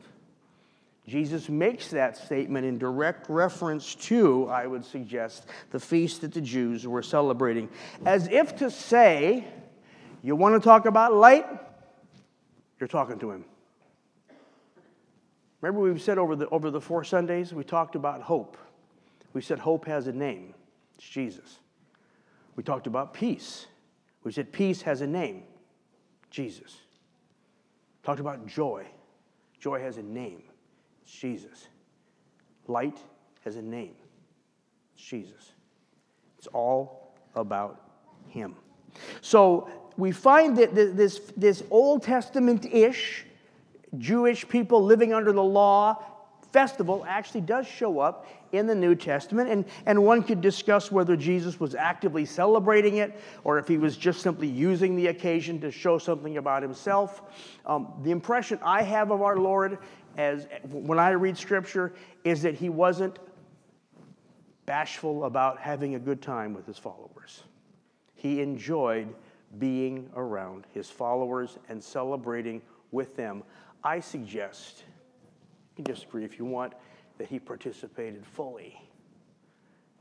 Jesus 1.07 1.49
makes 1.49 1.87
that 1.89 2.15
statement 2.17 2.67
in 2.67 2.77
direct 2.77 3.29
reference 3.29 3.95
to, 3.95 4.47
I 4.47 4.67
would 4.67 4.85
suggest, 4.85 5.47
the 5.71 5.79
feast 5.79 6.21
that 6.21 6.33
the 6.33 6.41
Jews 6.41 6.87
were 6.87 7.01
celebrating, 7.01 7.67
as 8.05 8.27
if 8.27 8.55
to 8.57 8.69
say, 8.69 9.43
You 10.21 10.35
want 10.35 10.61
to 10.61 10.63
talk 10.63 10.85
about 10.85 11.13
light? 11.13 11.47
You're 12.79 12.87
talking 12.87 13.17
to 13.19 13.31
him. 13.31 13.45
Remember, 15.61 15.81
we've 15.81 16.01
said 16.01 16.17
over 16.17 16.35
the, 16.35 16.47
over 16.49 16.71
the 16.71 16.81
four 16.81 17.03
Sundays, 17.03 17.53
we 17.53 17.63
talked 17.63 17.95
about 17.95 18.21
hope. 18.21 18.57
We 19.33 19.41
said 19.41 19.59
hope 19.59 19.85
has 19.85 20.07
a 20.07 20.13
name, 20.13 20.53
it's 20.95 21.07
Jesus. 21.07 21.59
We 22.55 22.63
talked 22.63 22.87
about 22.87 23.13
peace. 23.13 23.67
We 24.23 24.31
said 24.33 24.51
peace 24.51 24.81
has 24.81 25.01
a 25.01 25.07
name, 25.07 25.43
Jesus. 26.29 26.77
Talked 28.03 28.19
about 28.19 28.45
joy. 28.47 28.85
Joy 29.59 29.81
has 29.81 29.97
a 29.97 30.03
name. 30.03 30.43
It's 31.03 31.13
Jesus. 31.13 31.67
Light 32.67 32.97
has 33.45 33.55
a 33.55 33.61
name. 33.61 33.95
It's 34.93 35.03
Jesus. 35.03 35.53
It's 36.37 36.47
all 36.47 37.13
about 37.35 37.81
Him. 38.27 38.55
So 39.21 39.69
we 39.97 40.11
find 40.11 40.57
that 40.57 40.75
this, 40.75 41.19
this 41.35 41.63
Old 41.69 42.03
Testament 42.03 42.65
ish 42.65 43.25
Jewish 43.97 44.47
people 44.47 44.83
living 44.83 45.13
under 45.13 45.31
the 45.31 45.43
law 45.43 46.03
festival 46.51 47.05
actually 47.07 47.41
does 47.41 47.67
show 47.67 47.99
up 47.99 48.27
in 48.51 48.65
the 48.65 48.75
New 48.75 48.95
Testament. 48.95 49.49
And, 49.49 49.65
and 49.85 50.03
one 50.03 50.23
could 50.23 50.41
discuss 50.41 50.91
whether 50.91 51.15
Jesus 51.15 51.59
was 51.59 51.75
actively 51.75 52.25
celebrating 52.25 52.97
it 52.97 53.19
or 53.43 53.59
if 53.59 53.67
he 53.67 53.77
was 53.77 53.97
just 53.97 54.21
simply 54.21 54.47
using 54.47 54.95
the 54.95 55.07
occasion 55.07 55.59
to 55.61 55.71
show 55.71 55.97
something 55.97 56.37
about 56.37 56.63
himself. 56.63 57.21
Um, 57.65 57.93
the 58.03 58.11
impression 58.11 58.59
I 58.63 58.81
have 58.83 59.11
of 59.11 59.21
our 59.21 59.37
Lord 59.37 59.77
as 60.17 60.47
when 60.69 60.99
I 60.99 61.11
read 61.11 61.37
scripture 61.37 61.93
is 62.23 62.41
that 62.41 62.55
he 62.55 62.69
wasn't 62.69 63.19
bashful 64.65 65.25
about 65.25 65.59
having 65.59 65.95
a 65.95 65.99
good 65.99 66.21
time 66.21 66.53
with 66.53 66.65
his 66.65 66.77
followers. 66.77 67.43
He 68.15 68.41
enjoyed 68.41 69.13
being 69.57 70.09
around 70.15 70.65
his 70.73 70.89
followers 70.89 71.57
and 71.69 71.83
celebrating 71.83 72.61
with 72.91 73.15
them. 73.15 73.43
I 73.83 73.99
suggest 73.99 74.83
you 75.77 75.83
can 75.83 75.93
disagree 75.93 76.25
if 76.25 76.37
you 76.37 76.45
want, 76.45 76.73
that 77.17 77.27
he 77.27 77.39
participated 77.39 78.25
fully 78.25 78.81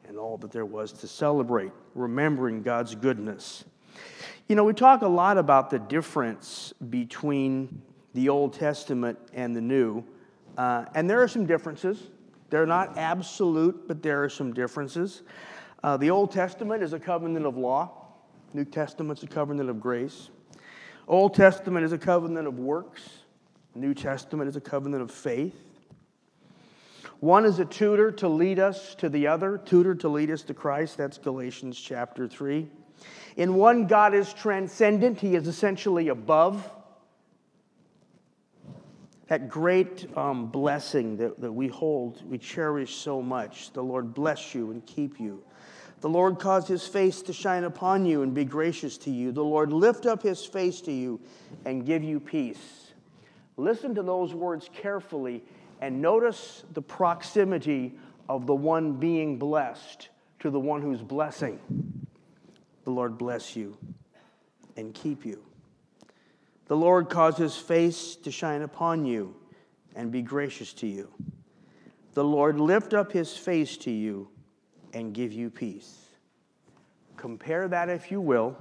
in 0.08 0.16
all 0.16 0.36
that 0.38 0.50
there 0.50 0.64
was 0.64 0.92
to 0.92 1.06
celebrate, 1.06 1.72
remembering 1.94 2.62
God's 2.62 2.94
goodness. 2.94 3.64
You 4.48 4.56
know, 4.56 4.64
we 4.64 4.72
talk 4.72 5.02
a 5.02 5.08
lot 5.08 5.36
about 5.36 5.70
the 5.70 5.78
difference 5.78 6.72
between 6.90 7.82
the 8.14 8.28
Old 8.28 8.54
Testament 8.54 9.18
and 9.34 9.54
the 9.54 9.60
New, 9.60 10.04
uh, 10.56 10.86
and 10.94 11.08
there 11.08 11.22
are 11.22 11.28
some 11.28 11.46
differences. 11.46 12.08
They're 12.50 12.66
not 12.66 12.96
absolute, 12.96 13.86
but 13.86 14.02
there 14.02 14.24
are 14.24 14.28
some 14.28 14.54
differences. 14.54 15.22
Uh, 15.84 15.96
the 15.96 16.10
Old 16.10 16.32
Testament 16.32 16.82
is 16.82 16.92
a 16.92 16.98
covenant 16.98 17.46
of 17.46 17.56
law, 17.56 17.90
New 18.54 18.64
Testament's 18.64 19.22
a 19.22 19.26
covenant 19.26 19.68
of 19.68 19.78
grace. 19.78 20.30
Old 21.06 21.34
Testament 21.34 21.84
is 21.84 21.92
a 21.92 21.98
covenant 21.98 22.48
of 22.48 22.58
works, 22.58 23.24
New 23.80 23.94
Testament 23.94 24.48
is 24.48 24.56
a 24.56 24.60
covenant 24.60 25.02
of 25.02 25.10
faith. 25.10 25.54
One 27.20 27.44
is 27.44 27.58
a 27.58 27.64
tutor 27.64 28.12
to 28.12 28.28
lead 28.28 28.58
us 28.58 28.94
to 28.96 29.08
the 29.08 29.26
other, 29.26 29.58
tutor 29.58 29.94
to 29.96 30.08
lead 30.08 30.30
us 30.30 30.42
to 30.42 30.54
Christ. 30.54 30.96
That's 30.96 31.18
Galatians 31.18 31.78
chapter 31.78 32.28
3. 32.28 32.68
In 33.36 33.54
one, 33.54 33.86
God 33.86 34.14
is 34.14 34.32
transcendent, 34.32 35.20
He 35.20 35.34
is 35.34 35.48
essentially 35.48 36.08
above. 36.08 36.70
That 39.26 39.48
great 39.48 40.06
um, 40.16 40.46
blessing 40.46 41.18
that, 41.18 41.40
that 41.40 41.52
we 41.52 41.68
hold, 41.68 42.28
we 42.28 42.38
cherish 42.38 42.96
so 42.96 43.20
much. 43.20 43.72
The 43.72 43.82
Lord 43.82 44.14
bless 44.14 44.54
you 44.54 44.70
and 44.70 44.84
keep 44.86 45.20
you. 45.20 45.42
The 46.00 46.08
Lord 46.08 46.38
cause 46.38 46.68
his 46.68 46.86
face 46.86 47.22
to 47.22 47.32
shine 47.32 47.64
upon 47.64 48.06
you 48.06 48.22
and 48.22 48.32
be 48.32 48.44
gracious 48.44 48.96
to 48.98 49.10
you. 49.10 49.32
The 49.32 49.44
Lord 49.44 49.72
lift 49.72 50.06
up 50.06 50.22
his 50.22 50.46
face 50.46 50.80
to 50.82 50.92
you 50.92 51.20
and 51.64 51.84
give 51.84 52.04
you 52.04 52.20
peace. 52.20 52.87
Listen 53.58 53.94
to 53.96 54.02
those 54.02 54.32
words 54.32 54.70
carefully 54.72 55.42
and 55.80 56.00
notice 56.00 56.64
the 56.72 56.80
proximity 56.80 57.98
of 58.28 58.46
the 58.46 58.54
one 58.54 58.92
being 58.92 59.36
blessed 59.36 60.08
to 60.38 60.48
the 60.48 60.60
one 60.60 60.80
who's 60.80 61.02
blessing. 61.02 61.58
The 62.84 62.90
Lord 62.90 63.18
bless 63.18 63.56
you 63.56 63.76
and 64.76 64.94
keep 64.94 65.26
you. 65.26 65.42
The 66.66 66.76
Lord 66.76 67.10
cause 67.10 67.36
his 67.36 67.56
face 67.56 68.14
to 68.16 68.30
shine 68.30 68.62
upon 68.62 69.04
you 69.04 69.34
and 69.96 70.12
be 70.12 70.22
gracious 70.22 70.72
to 70.74 70.86
you. 70.86 71.12
The 72.14 72.24
Lord 72.24 72.60
lift 72.60 72.94
up 72.94 73.10
his 73.10 73.36
face 73.36 73.76
to 73.78 73.90
you 73.90 74.28
and 74.92 75.12
give 75.12 75.32
you 75.32 75.50
peace. 75.50 76.06
Compare 77.16 77.66
that, 77.68 77.88
if 77.88 78.12
you 78.12 78.20
will, 78.20 78.56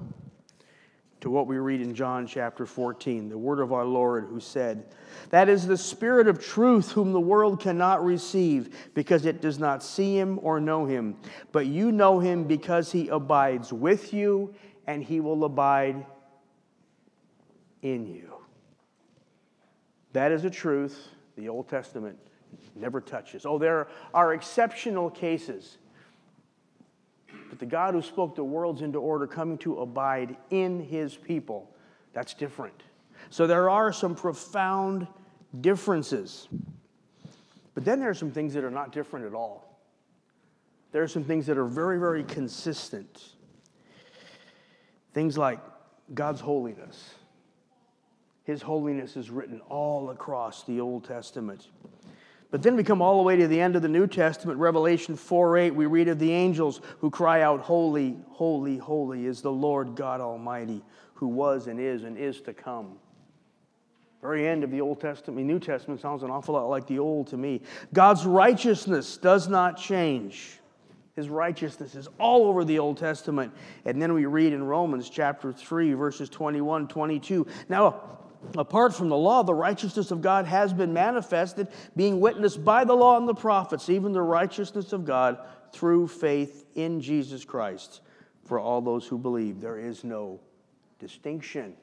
to 1.22 1.30
what 1.30 1.48
we 1.48 1.58
read 1.58 1.82
in 1.82 1.96
John 1.96 2.28
chapter 2.28 2.66
14, 2.66 3.30
the 3.30 3.38
word 3.38 3.60
of 3.60 3.74
our 3.74 3.86
Lord, 3.86 4.26
who 4.26 4.40
said, 4.40 4.86
That 5.32 5.50
is 5.50 5.66
the 5.66 5.78
Spirit 5.78 6.28
of 6.28 6.40
truth, 6.40 6.92
whom 6.92 7.12
the 7.12 7.20
world 7.20 7.60
cannot 7.60 8.06
receive, 8.06 8.92
because 8.94 9.26
it 9.26 9.42
does 9.42 9.58
not 9.58 9.82
see 9.82 10.18
him 10.18 10.40
or 10.44 10.60
know 10.60 10.86
him. 10.86 11.16
But 11.52 11.66
you 11.66 11.92
know 11.92 12.20
him 12.20 12.44
because 12.44 12.92
he 12.92 13.08
abides 13.08 13.74
with 13.74 14.14
you, 14.14 14.54
and 14.86 15.04
he 15.04 15.20
will 15.20 15.44
abide 15.44 16.06
in 17.82 18.06
you. 18.06 18.34
That 20.14 20.32
is 20.32 20.46
a 20.46 20.50
truth 20.50 21.10
the 21.36 21.50
Old 21.50 21.68
Testament 21.68 22.18
never 22.76 23.02
touches. 23.02 23.46
Oh, 23.46 23.58
there 23.58 23.88
are 24.14 24.34
exceptional 24.34 25.10
cases 25.10 25.78
but 27.50 27.60
the 27.60 27.66
God 27.66 27.94
who 27.94 28.02
spoke 28.02 28.36
the 28.36 28.44
worlds 28.44 28.82
into 28.82 29.00
order 29.00 29.28
coming 29.28 29.58
to 29.60 29.80
abide 29.80 30.36
in 30.50 30.80
his 30.80 31.16
people, 31.16 31.72
that's 32.14 32.34
different. 32.34 32.84
So 33.30 33.48
there 33.48 33.70
are 33.70 33.92
some 33.92 34.16
profound 34.16 35.08
differences. 35.62 36.48
But 37.74 37.86
then 37.86 38.00
there 38.00 38.10
are 38.10 38.16
some 38.16 38.32
things 38.32 38.54
that 38.54 38.64
are 38.64 38.72
not 38.72 38.92
different 38.92 39.26
at 39.26 39.34
all. 39.34 39.80
There 40.92 41.04
are 41.04 41.08
some 41.08 41.24
things 41.24 41.46
that 41.48 41.58
are 41.58 41.66
very, 41.66 42.00
very 42.00 42.24
consistent. 42.24 43.34
Things 45.14 45.38
like 45.38 45.60
God's 46.14 46.42
holiness. 46.42 47.16
His 48.44 48.62
holiness 48.62 49.18
is 49.18 49.30
written 49.30 49.62
all 49.70 50.10
across 50.10 50.64
the 50.64 50.80
Old 50.80 51.04
Testament. 51.04 51.68
But 52.50 52.64
then 52.64 52.76
we 52.78 52.84
come 52.84 53.02
all 53.02 53.18
the 53.18 53.24
way 53.24 53.36
to 53.36 53.48
the 53.48 53.60
end 53.60 53.76
of 53.76 53.82
the 53.82 53.90
New 53.90 54.08
Testament, 54.08 54.60
Revelation 54.60 55.16
4 55.16 55.58
8. 55.58 55.76
We 55.76 55.86
read 55.86 56.08
of 56.08 56.20
the 56.20 56.32
angels 56.32 56.82
who 57.00 57.10
cry 57.10 57.42
out, 57.42 57.60
Holy, 57.60 58.18
holy, 58.30 58.78
holy 58.78 59.26
is 59.26 59.42
the 59.42 59.52
Lord 59.52 59.96
God 59.96 60.22
Almighty, 60.22 60.84
who 61.16 61.28
was 61.28 61.68
and 61.68 61.80
is 61.80 62.04
and 62.04 62.18
is 62.18 62.40
to 62.42 62.54
come. 62.54 62.98
Very 64.22 64.48
end 64.48 64.64
of 64.64 64.72
the 64.72 64.82
Old 64.82 65.00
Testament, 65.00 65.46
New 65.46 65.60
Testament 65.60 66.02
sounds 66.02 66.24
an 66.24 66.32
awful 66.32 66.56
lot 66.56 66.70
like 66.70 66.88
the 66.88 67.00
Old 67.00 67.28
to 67.28 67.38
me. 67.38 67.62
God's 67.94 68.26
righteousness 68.26 69.18
does 69.18 69.48
not 69.48 69.78
change. 69.78 70.60
His 71.16 71.30
righteousness 71.30 71.96
is 71.96 72.08
all 72.20 72.48
over 72.48 72.64
the 72.64 72.80
Old 72.80 72.98
Testament. 72.98 73.54
And 73.86 74.02
then 74.02 74.14
we 74.14 74.26
read 74.26 74.54
in 74.54 74.64
Romans 74.64 75.10
chapter 75.10 75.52
3, 75.52 75.94
verses 75.94 76.30
21, 76.30 76.88
22. 76.88 77.46
Now, 77.70 78.20
apart 78.58 78.94
from 78.94 79.10
the 79.10 79.18
law, 79.18 79.44
the 79.44 79.54
righteousness 79.54 80.12
of 80.12 80.22
God 80.22 80.46
has 80.46 80.74
been 80.74 80.94
manifested, 80.94 81.68
being 81.96 82.20
witnessed 82.20 82.64
by 82.64 82.84
the 82.84 82.94
law 82.94 83.18
and 83.18 83.28
the 83.28 83.36
prophets, 83.36 83.90
even 83.90 84.12
the 84.12 84.22
righteousness 84.22 84.94
of 84.94 85.06
God 85.06 85.40
through 85.72 86.08
faith 86.08 86.66
in 86.76 87.02
Jesus 87.02 87.44
Christ 87.44 88.02
for 88.46 88.60
all 88.60 88.82
those 88.82 89.06
who 89.06 89.18
believe. 89.18 89.62
There 89.62 89.80
is 89.80 90.04
no 90.04 90.40
distinction. 91.00 91.76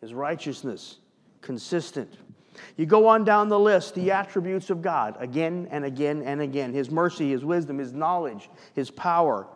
His 0.00 0.14
righteousness, 0.14 0.98
consistent. 1.40 2.12
You 2.76 2.86
go 2.86 3.06
on 3.08 3.24
down 3.24 3.48
the 3.48 3.58
list, 3.58 3.94
the 3.94 4.10
attributes 4.10 4.70
of 4.70 4.80
God, 4.80 5.16
again 5.18 5.68
and 5.70 5.84
again 5.84 6.22
and 6.22 6.40
again 6.40 6.72
His 6.72 6.90
mercy, 6.90 7.30
His 7.30 7.44
wisdom, 7.44 7.78
His 7.78 7.92
knowledge, 7.92 8.48
His 8.74 8.90
power, 8.90 9.46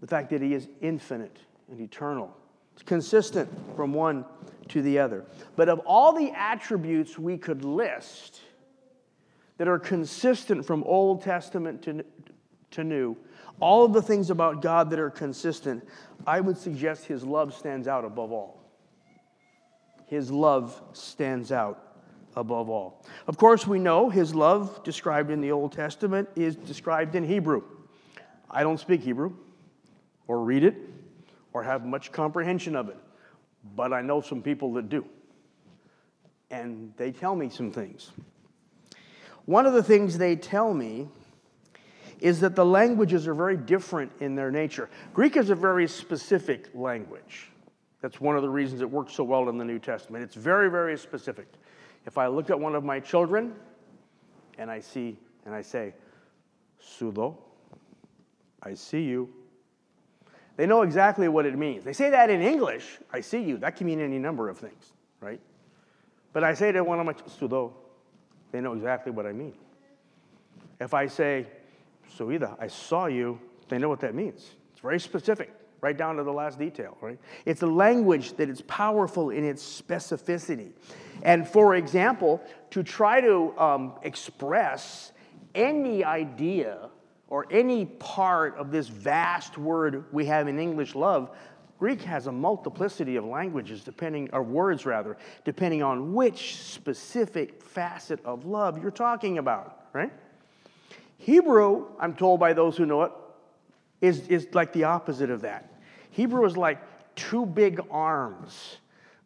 the 0.00 0.06
fact 0.06 0.30
that 0.30 0.42
He 0.42 0.54
is 0.54 0.68
infinite 0.80 1.38
and 1.70 1.80
eternal. 1.80 2.34
It's 2.74 2.82
consistent 2.82 3.48
from 3.76 3.92
one 3.92 4.24
to 4.70 4.82
the 4.82 4.98
other. 4.98 5.24
But 5.56 5.68
of 5.68 5.80
all 5.80 6.12
the 6.12 6.32
attributes 6.34 7.18
we 7.18 7.38
could 7.38 7.64
list 7.64 8.40
that 9.58 9.68
are 9.68 9.78
consistent 9.78 10.64
from 10.64 10.82
Old 10.84 11.22
Testament 11.22 11.82
to, 11.82 12.04
to 12.72 12.84
New, 12.84 13.16
all 13.60 13.84
of 13.84 13.92
the 13.92 14.02
things 14.02 14.30
about 14.30 14.62
God 14.62 14.90
that 14.90 14.98
are 14.98 15.10
consistent, 15.10 15.86
I 16.26 16.40
would 16.40 16.56
suggest 16.56 17.04
His 17.04 17.24
love 17.24 17.54
stands 17.54 17.86
out 17.86 18.04
above 18.04 18.32
all. 18.32 18.60
His 20.06 20.30
love 20.30 20.80
stands 20.92 21.52
out 21.52 21.90
above 22.36 22.68
all. 22.68 23.04
Of 23.26 23.36
course, 23.36 23.66
we 23.66 23.78
know 23.78 24.08
his 24.08 24.34
love 24.34 24.82
described 24.82 25.30
in 25.30 25.40
the 25.40 25.52
Old 25.52 25.72
Testament 25.72 26.28
is 26.36 26.56
described 26.56 27.14
in 27.14 27.24
Hebrew. 27.24 27.62
I 28.50 28.62
don't 28.62 28.80
speak 28.80 29.02
Hebrew 29.02 29.34
or 30.26 30.42
read 30.42 30.64
it 30.64 30.76
or 31.52 31.62
have 31.62 31.84
much 31.84 32.12
comprehension 32.12 32.76
of 32.76 32.88
it, 32.88 32.96
but 33.76 33.92
I 33.92 34.00
know 34.02 34.20
some 34.20 34.42
people 34.42 34.72
that 34.74 34.88
do. 34.88 35.04
And 36.50 36.92
they 36.96 37.12
tell 37.12 37.34
me 37.36 37.48
some 37.48 37.70
things. 37.70 38.10
One 39.44 39.66
of 39.66 39.72
the 39.72 39.82
things 39.82 40.18
they 40.18 40.36
tell 40.36 40.74
me 40.74 41.08
is 42.20 42.40
that 42.40 42.54
the 42.54 42.64
languages 42.64 43.26
are 43.26 43.34
very 43.34 43.56
different 43.56 44.12
in 44.20 44.34
their 44.34 44.50
nature. 44.50 44.90
Greek 45.14 45.36
is 45.36 45.50
a 45.50 45.54
very 45.54 45.88
specific 45.88 46.68
language. 46.74 47.50
That's 48.00 48.20
one 48.20 48.36
of 48.36 48.42
the 48.42 48.48
reasons 48.48 48.80
it 48.80 48.90
works 48.90 49.14
so 49.14 49.24
well 49.24 49.48
in 49.48 49.58
the 49.58 49.64
New 49.64 49.78
Testament. 49.78 50.24
It's 50.24 50.34
very, 50.34 50.70
very 50.70 50.96
specific. 50.96 51.46
If 52.06 52.18
I 52.18 52.26
look 52.28 52.50
at 52.50 52.58
one 52.58 52.74
of 52.74 52.84
my 52.84 53.00
children 53.00 53.54
and 54.58 54.70
I 54.70 54.80
see 54.80 55.18
and 55.44 55.54
I 55.54 55.62
say, 55.62 55.94
Sudo, 56.82 57.36
I 58.62 58.74
see 58.74 59.02
you. 59.02 59.28
They 60.60 60.66
know 60.66 60.82
exactly 60.82 61.26
what 61.26 61.46
it 61.46 61.56
means. 61.56 61.84
They 61.84 61.94
say 61.94 62.10
that 62.10 62.28
in 62.28 62.42
English, 62.42 62.98
I 63.10 63.22
see 63.22 63.40
you. 63.40 63.56
That 63.56 63.76
can 63.76 63.86
mean 63.86 63.98
any 63.98 64.18
number 64.18 64.50
of 64.50 64.58
things, 64.58 64.92
right? 65.18 65.40
But 66.34 66.44
I 66.44 66.52
say 66.52 66.70
to 66.70 66.84
one 66.84 67.00
of 67.00 67.06
my 67.06 67.14
Sudo, 67.14 67.72
they 68.52 68.60
know 68.60 68.74
exactly 68.74 69.10
what 69.10 69.24
I 69.24 69.32
mean. 69.32 69.54
If 70.78 70.92
I 70.92 71.06
say, 71.06 71.46
Suida, 72.14 72.56
I 72.60 72.66
saw 72.66 73.06
you, 73.06 73.40
they 73.70 73.78
know 73.78 73.88
what 73.88 74.00
that 74.00 74.14
means. 74.14 74.50
It's 74.72 74.80
very 74.80 75.00
specific, 75.00 75.50
right 75.80 75.96
down 75.96 76.16
to 76.16 76.24
the 76.24 76.32
last 76.32 76.58
detail, 76.58 76.98
right? 77.00 77.18
It's 77.46 77.62
a 77.62 77.66
language 77.66 78.34
that 78.34 78.50
is 78.50 78.60
powerful 78.60 79.30
in 79.30 79.44
its 79.44 79.62
specificity. 79.80 80.72
And 81.22 81.48
for 81.48 81.74
example, 81.74 82.42
to 82.72 82.82
try 82.82 83.22
to 83.22 83.58
um, 83.58 83.94
express 84.02 85.12
any 85.54 86.04
idea 86.04 86.89
or 87.30 87.46
any 87.50 87.86
part 87.86 88.56
of 88.56 88.70
this 88.70 88.88
vast 88.88 89.56
word 89.56 90.04
we 90.12 90.26
have 90.26 90.48
in 90.48 90.58
English, 90.58 90.94
love, 90.94 91.30
Greek 91.78 92.02
has 92.02 92.26
a 92.26 92.32
multiplicity 92.32 93.16
of 93.16 93.24
languages, 93.24 93.82
depending, 93.82 94.28
or 94.34 94.42
words 94.42 94.84
rather, 94.84 95.16
depending 95.44 95.82
on 95.82 96.12
which 96.12 96.56
specific 96.56 97.62
facet 97.62 98.22
of 98.24 98.44
love 98.44 98.82
you're 98.82 98.90
talking 98.90 99.38
about, 99.38 99.86
right? 99.94 100.12
Hebrew, 101.16 101.86
I'm 101.98 102.14
told 102.14 102.40
by 102.40 102.52
those 102.52 102.76
who 102.76 102.84
know 102.84 103.02
it, 103.02 103.12
is, 104.00 104.28
is 104.28 104.48
like 104.52 104.72
the 104.72 104.84
opposite 104.84 105.30
of 105.30 105.40
that. 105.42 105.72
Hebrew 106.10 106.44
is 106.44 106.56
like 106.56 106.82
two 107.14 107.46
big 107.46 107.80
arms 107.90 108.78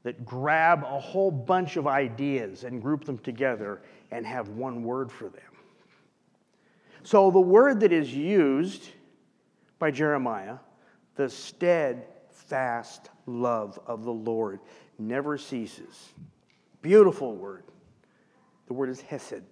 that 0.03 0.25
grab 0.25 0.85
a 0.85 1.01
whole 1.01 1.31
bunch 1.31 1.77
of 1.77 1.87
ideas 1.87 2.65
and 2.65 2.81
group 2.81 3.05
them 3.05 3.19
together 3.19 3.81
and 4.11 4.25
have 4.27 4.51
one 4.51 4.85
word 4.85 5.11
for 5.11 5.29
them. 5.29 5.54
So 7.05 7.31
the 7.31 7.41
word 7.41 7.81
that 7.81 7.93
is 7.93 8.13
used 8.13 8.89
by 9.79 9.91
Jeremiah, 9.91 10.57
the 11.17 11.29
steadfast 11.29 13.11
love 13.27 13.79
of 13.87 14.05
the 14.05 14.13
Lord, 14.13 14.61
never 14.99 15.37
ceases. 15.37 16.15
Beautiful 16.81 17.37
word. 17.37 17.65
The 18.69 18.73
word 18.73 18.89
is 18.89 19.03
hesed. 19.03 19.43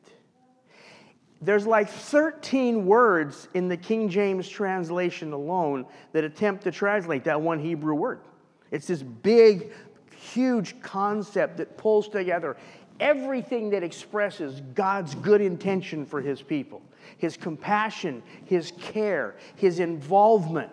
There's 1.42 1.66
like 1.66 1.90
13 1.90 2.86
words 2.86 3.48
in 3.52 3.68
the 3.68 3.76
King 3.76 4.08
James 4.08 4.48
translation 4.48 5.32
alone 5.32 5.84
that 6.12 6.24
attempt 6.24 6.64
to 6.64 6.70
translate 6.70 7.24
that 7.24 7.40
one 7.40 7.58
Hebrew 7.58 7.94
word. 7.94 8.20
It's 8.70 8.86
this 8.86 9.02
big, 9.02 9.72
huge 10.16 10.80
concept 10.80 11.58
that 11.58 11.76
pulls 11.76 12.08
together 12.08 12.56
everything 13.02 13.70
that 13.70 13.82
expresses 13.82 14.62
God's 14.74 15.14
good 15.16 15.40
intention 15.40 16.06
for 16.06 16.22
his 16.22 16.40
people 16.40 16.80
his 17.18 17.36
compassion, 17.36 18.22
his 18.44 18.72
care, 18.80 19.36
his 19.56 19.80
involvement, 19.80 20.70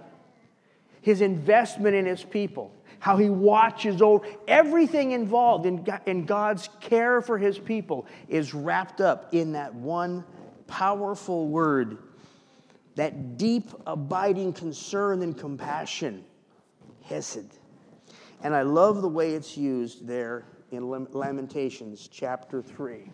his 1.01 1.21
investment 1.21 1.95
in 1.95 2.05
his 2.05 2.23
people, 2.23 2.71
how 2.99 3.17
he 3.17 3.29
watches 3.29 4.01
over 4.01 4.25
everything 4.47 5.11
involved 5.11 5.65
in, 5.65 6.25
God's 6.25 6.69
care 6.81 7.21
for 7.21 7.37
his 7.37 7.57
people 7.57 8.05
is 8.27 8.53
wrapped 8.53 9.01
up 9.01 9.33
in 9.33 9.53
that 9.53 9.73
one 9.73 10.23
powerful 10.67 11.47
word, 11.47 11.97
that 12.95 13.37
deep, 13.37 13.71
abiding 13.87 14.53
concern 14.53 15.21
and 15.21 15.37
compassion, 15.37 16.23
Hesed. 17.03 17.57
And 18.43 18.55
I 18.55 18.61
love 18.61 19.01
the 19.01 19.09
way 19.09 19.33
it's 19.33 19.57
used 19.57 20.05
there 20.07 20.45
in 20.71 20.89
Lamentations 20.89 22.07
chapter 22.11 22.61
3. 22.61 23.11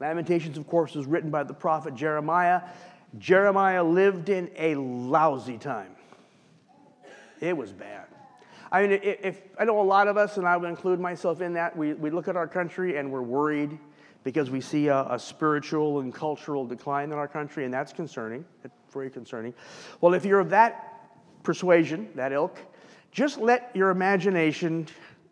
Lamentations, 0.00 0.56
of 0.56 0.66
course, 0.66 0.94
was 0.94 1.06
written 1.06 1.30
by 1.30 1.42
the 1.42 1.54
prophet 1.54 1.94
Jeremiah. 1.94 2.62
Jeremiah 3.18 3.84
lived 3.84 4.28
in 4.28 4.50
a 4.56 4.74
lousy 4.74 5.58
time. 5.58 5.94
It 7.40 7.56
was 7.56 7.72
bad. 7.72 8.06
I 8.72 8.86
mean, 8.86 9.00
if 9.02 9.40
I 9.58 9.64
know 9.64 9.80
a 9.80 9.82
lot 9.82 10.06
of 10.06 10.16
us, 10.16 10.36
and 10.36 10.46
I 10.46 10.56
would 10.56 10.68
include 10.68 11.00
myself 11.00 11.40
in 11.40 11.54
that, 11.54 11.76
we, 11.76 11.92
we 11.94 12.10
look 12.10 12.28
at 12.28 12.36
our 12.36 12.46
country 12.46 12.96
and 12.96 13.10
we're 13.10 13.22
worried 13.22 13.78
because 14.22 14.50
we 14.50 14.60
see 14.60 14.88
a, 14.88 15.06
a, 15.10 15.18
spiritual 15.18 16.00
and 16.00 16.14
cultural 16.14 16.66
decline 16.66 17.10
in 17.10 17.18
our 17.18 17.26
country, 17.26 17.64
and 17.64 17.72
that's 17.72 17.92
concerning. 17.92 18.44
Very 18.92 19.10
concerning. 19.10 19.54
Well, 20.00 20.14
if 20.14 20.24
you're 20.24 20.40
of 20.40 20.50
that 20.50 21.00
persuasion, 21.42 22.10
that 22.14 22.32
ilk, 22.32 22.58
just 23.10 23.38
let 23.38 23.74
your 23.74 23.90
imagination 23.90 24.86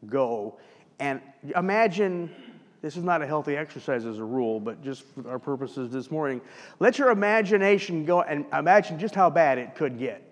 go 0.06 0.58
and 0.98 1.20
imagine 1.56 2.34
this 2.80 2.96
is 2.96 3.02
not 3.02 3.22
a 3.22 3.26
healthy 3.26 3.56
exercise 3.56 4.04
as 4.04 4.18
a 4.18 4.24
rule, 4.24 4.60
but 4.60 4.82
just 4.82 5.02
for 5.14 5.28
our 5.28 5.38
purposes 5.38 5.90
this 5.90 6.10
morning, 6.10 6.40
let 6.78 6.98
your 6.98 7.10
imagination 7.10 8.04
go 8.04 8.22
and 8.22 8.46
imagine 8.52 8.98
just 8.98 9.14
how 9.14 9.30
bad 9.30 9.58
it 9.58 9.74
could 9.74 9.98
get. 9.98 10.22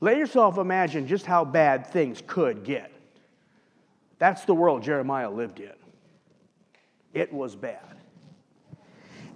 Let 0.00 0.16
yourself 0.16 0.58
imagine 0.58 1.06
just 1.06 1.26
how 1.26 1.44
bad 1.44 1.86
things 1.86 2.22
could 2.26 2.62
get. 2.62 2.92
That's 4.18 4.44
the 4.44 4.54
world 4.54 4.82
Jeremiah 4.82 5.30
lived 5.30 5.60
in. 5.60 5.72
It 7.14 7.32
was 7.32 7.56
bad. 7.56 7.96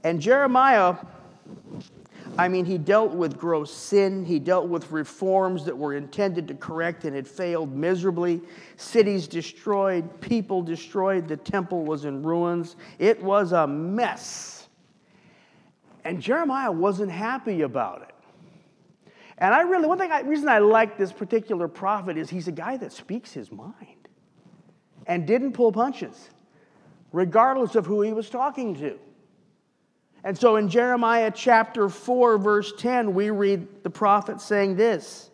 And 0.05 0.20
Jeremiah, 0.20 0.96
I 2.38 2.48
mean, 2.48 2.64
he 2.64 2.78
dealt 2.78 3.12
with 3.12 3.36
gross 3.36 3.72
sin. 3.72 4.24
He 4.24 4.38
dealt 4.38 4.68
with 4.68 4.90
reforms 4.90 5.64
that 5.66 5.76
were 5.76 5.94
intended 5.94 6.48
to 6.48 6.54
correct 6.54 7.04
and 7.04 7.14
had 7.14 7.28
failed 7.28 7.74
miserably. 7.74 8.40
Cities 8.76 9.28
destroyed, 9.28 10.20
people 10.20 10.62
destroyed, 10.62 11.28
the 11.28 11.36
temple 11.36 11.84
was 11.84 12.06
in 12.06 12.22
ruins. 12.22 12.76
It 12.98 13.22
was 13.22 13.52
a 13.52 13.66
mess. 13.66 14.68
And 16.04 16.20
Jeremiah 16.20 16.72
wasn't 16.72 17.12
happy 17.12 17.62
about 17.62 18.02
it. 18.02 18.14
And 19.38 19.52
I 19.52 19.62
really, 19.62 19.86
one 19.86 19.98
thing, 19.98 20.10
I, 20.10 20.20
reason 20.20 20.48
I 20.48 20.58
like 20.58 20.96
this 20.96 21.12
particular 21.12 21.68
prophet 21.68 22.16
is 22.16 22.30
he's 22.30 22.48
a 22.48 22.52
guy 22.52 22.76
that 22.78 22.92
speaks 22.92 23.32
his 23.32 23.52
mind 23.52 24.08
and 25.06 25.26
didn't 25.26 25.52
pull 25.52 25.72
punches 25.72 26.30
regardless 27.12 27.74
of 27.74 27.84
who 27.84 28.00
he 28.02 28.12
was 28.12 28.30
talking 28.30 28.74
to. 28.76 28.98
And 30.24 30.38
so 30.38 30.56
in 30.56 30.68
Jeremiah 30.68 31.32
chapter 31.35 31.88
4, 31.88 32.38
verse 32.38 32.72
10, 32.78 33.14
we 33.14 33.30
read 33.30 33.82
the 33.82 33.90
prophet 33.90 34.40
saying 34.40 34.76
this 34.76 35.30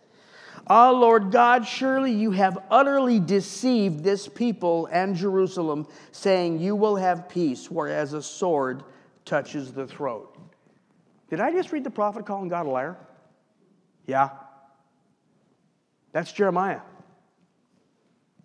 Ah, 0.66 0.90
Lord 0.90 1.31
God, 1.31 1.66
surely 1.66 2.12
you 2.12 2.31
have 2.33 2.59
utterly 2.70 3.20
deceived 3.20 4.05
this 4.05 4.29
people 4.29 4.87
and 4.87 5.16
Jerusalem, 5.16 5.87
saying, 6.12 6.61
You 6.61 6.77
will 6.77 6.96
have 6.96 7.29
peace, 7.29 7.70
whereas 7.70 8.12
a 8.12 8.22
sword 8.22 8.83
touches 9.24 9.72
the 9.72 9.87
throat. 9.87 10.37
Did 11.31 11.40
I 11.40 11.53
just 11.53 11.72
read 11.72 11.85
the 11.85 11.90
prophet 11.90 12.27
calling 12.27 12.48
God 12.48 12.66
a 12.66 12.70
liar? 12.70 12.96
Yeah. 14.07 14.31
That's 16.12 16.33
Jeremiah. 16.33 16.81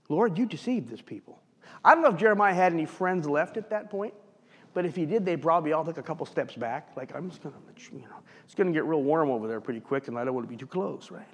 Lord, 0.10 0.38
you 0.38 0.46
deceived 0.46 0.90
this 0.90 1.02
people. 1.02 1.42
I 1.84 1.94
don't 1.94 2.04
know 2.04 2.10
if 2.10 2.18
Jeremiah 2.18 2.54
had 2.54 2.74
any 2.74 2.86
friends 2.86 3.28
left 3.28 3.58
at 3.58 3.70
that 3.72 3.90
point, 3.90 4.14
but 4.74 4.86
if 4.86 4.96
he 4.96 5.06
did, 5.06 5.26
they'd 5.26 5.42
probably 5.42 5.74
all 5.74 5.86
took 5.86 5.98
a 5.98 6.04
couple 6.04 6.26
steps 6.26 6.56
back. 6.56 6.90
Like, 6.96 7.16
I'm 7.16 7.30
just 7.30 7.44
going 7.44 7.54
to, 7.54 7.96
you 7.96 8.02
know, 8.02 8.18
it's 8.44 8.56
going 8.56 8.68
to 8.68 8.74
get 8.74 8.86
real 8.86 9.04
warm 9.04 9.30
over 9.30 9.48
there 9.48 9.62
pretty 9.62 9.80
quick, 9.80 10.08
and 10.08 10.18
I 10.18 10.26
don't 10.26 10.34
want 10.34 10.48
to 10.48 10.50
be 10.50 10.58
too 10.58 10.68
close, 10.68 11.12
right? 11.12 11.28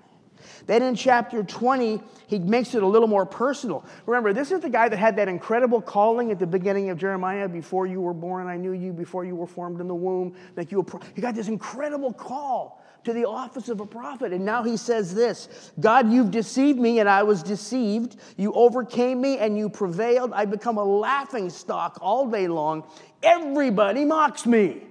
Then 0.65 0.83
in 0.83 0.95
chapter 0.95 1.43
20, 1.43 2.01
he 2.27 2.39
makes 2.39 2.73
it 2.75 2.83
a 2.83 2.87
little 2.87 3.07
more 3.07 3.25
personal. 3.25 3.85
Remember, 4.05 4.33
this 4.33 4.51
is 4.51 4.61
the 4.61 4.69
guy 4.69 4.87
that 4.87 4.97
had 4.97 5.15
that 5.17 5.27
incredible 5.27 5.81
calling 5.81 6.31
at 6.31 6.39
the 6.39 6.47
beginning 6.47 6.89
of 6.89 6.97
Jeremiah 6.97 7.47
before 7.49 7.87
you 7.87 8.01
were 8.01 8.13
born, 8.13 8.47
I 8.47 8.57
knew 8.57 8.71
you, 8.71 8.93
before 8.93 9.25
you 9.25 9.35
were 9.35 9.47
formed 9.47 9.81
in 9.81 9.87
the 9.87 9.95
womb. 9.95 10.35
Like 10.55 10.71
you, 10.71 10.85
he 11.13 11.21
got 11.21 11.35
this 11.35 11.47
incredible 11.47 12.13
call 12.13 12.78
to 13.03 13.13
the 13.13 13.25
office 13.25 13.69
of 13.69 13.79
a 13.79 13.85
prophet. 13.85 14.33
And 14.33 14.45
now 14.45 14.63
he 14.63 14.77
says 14.77 15.13
this 15.13 15.71
God, 15.79 16.11
you've 16.11 16.31
deceived 16.31 16.79
me, 16.79 16.99
and 16.99 17.09
I 17.09 17.23
was 17.23 17.43
deceived. 17.43 18.17
You 18.37 18.53
overcame 18.53 19.21
me, 19.21 19.37
and 19.37 19.57
you 19.57 19.69
prevailed. 19.69 20.33
I 20.33 20.45
become 20.45 20.77
a 20.77 20.83
laughing 20.83 21.49
stock 21.49 21.97
all 22.01 22.29
day 22.29 22.47
long. 22.47 22.83
Everybody 23.23 24.05
mocks 24.05 24.45
me. 24.45 24.83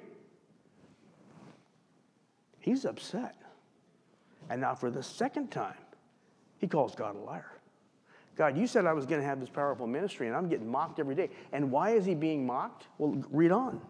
He's 2.60 2.84
upset. 2.84 3.34
And 4.50 4.60
now, 4.60 4.74
for 4.74 4.90
the 4.90 5.02
second 5.02 5.50
time, 5.50 5.76
he 6.58 6.66
calls 6.66 6.94
God 6.94 7.16
a 7.16 7.18
liar. 7.18 7.52
God, 8.36 8.56
you 8.56 8.66
said 8.66 8.86
I 8.86 8.92
was 8.92 9.04
going 9.04 9.20
to 9.20 9.26
have 9.26 9.40
this 9.40 9.48
powerful 9.48 9.86
ministry, 9.86 10.28
and 10.28 10.36
I'm 10.36 10.48
getting 10.48 10.70
mocked 10.70 11.00
every 11.00 11.14
day. 11.14 11.30
And 11.52 11.70
why 11.70 11.90
is 11.90 12.04
he 12.04 12.14
being 12.14 12.46
mocked? 12.46 12.86
Well, 12.98 13.22
read 13.30 13.50
on. 13.50 13.80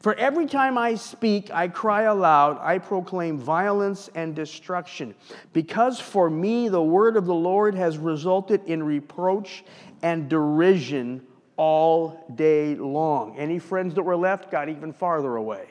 For 0.00 0.14
every 0.14 0.46
time 0.46 0.78
I 0.78 0.94
speak, 0.94 1.50
I 1.52 1.68
cry 1.68 2.02
aloud, 2.02 2.58
I 2.60 2.78
proclaim 2.78 3.38
violence 3.38 4.08
and 4.14 4.34
destruction. 4.34 5.14
Because 5.52 6.00
for 6.00 6.30
me, 6.30 6.68
the 6.68 6.82
word 6.82 7.16
of 7.16 7.26
the 7.26 7.34
Lord 7.34 7.74
has 7.74 7.98
resulted 7.98 8.64
in 8.66 8.82
reproach 8.82 9.64
and 10.02 10.28
derision 10.28 11.26
all 11.56 12.24
day 12.34 12.74
long. 12.74 13.38
Any 13.38 13.58
friends 13.58 13.94
that 13.94 14.02
were 14.02 14.16
left 14.16 14.50
got 14.50 14.68
even 14.68 14.92
farther 14.92 15.36
away. 15.36 15.68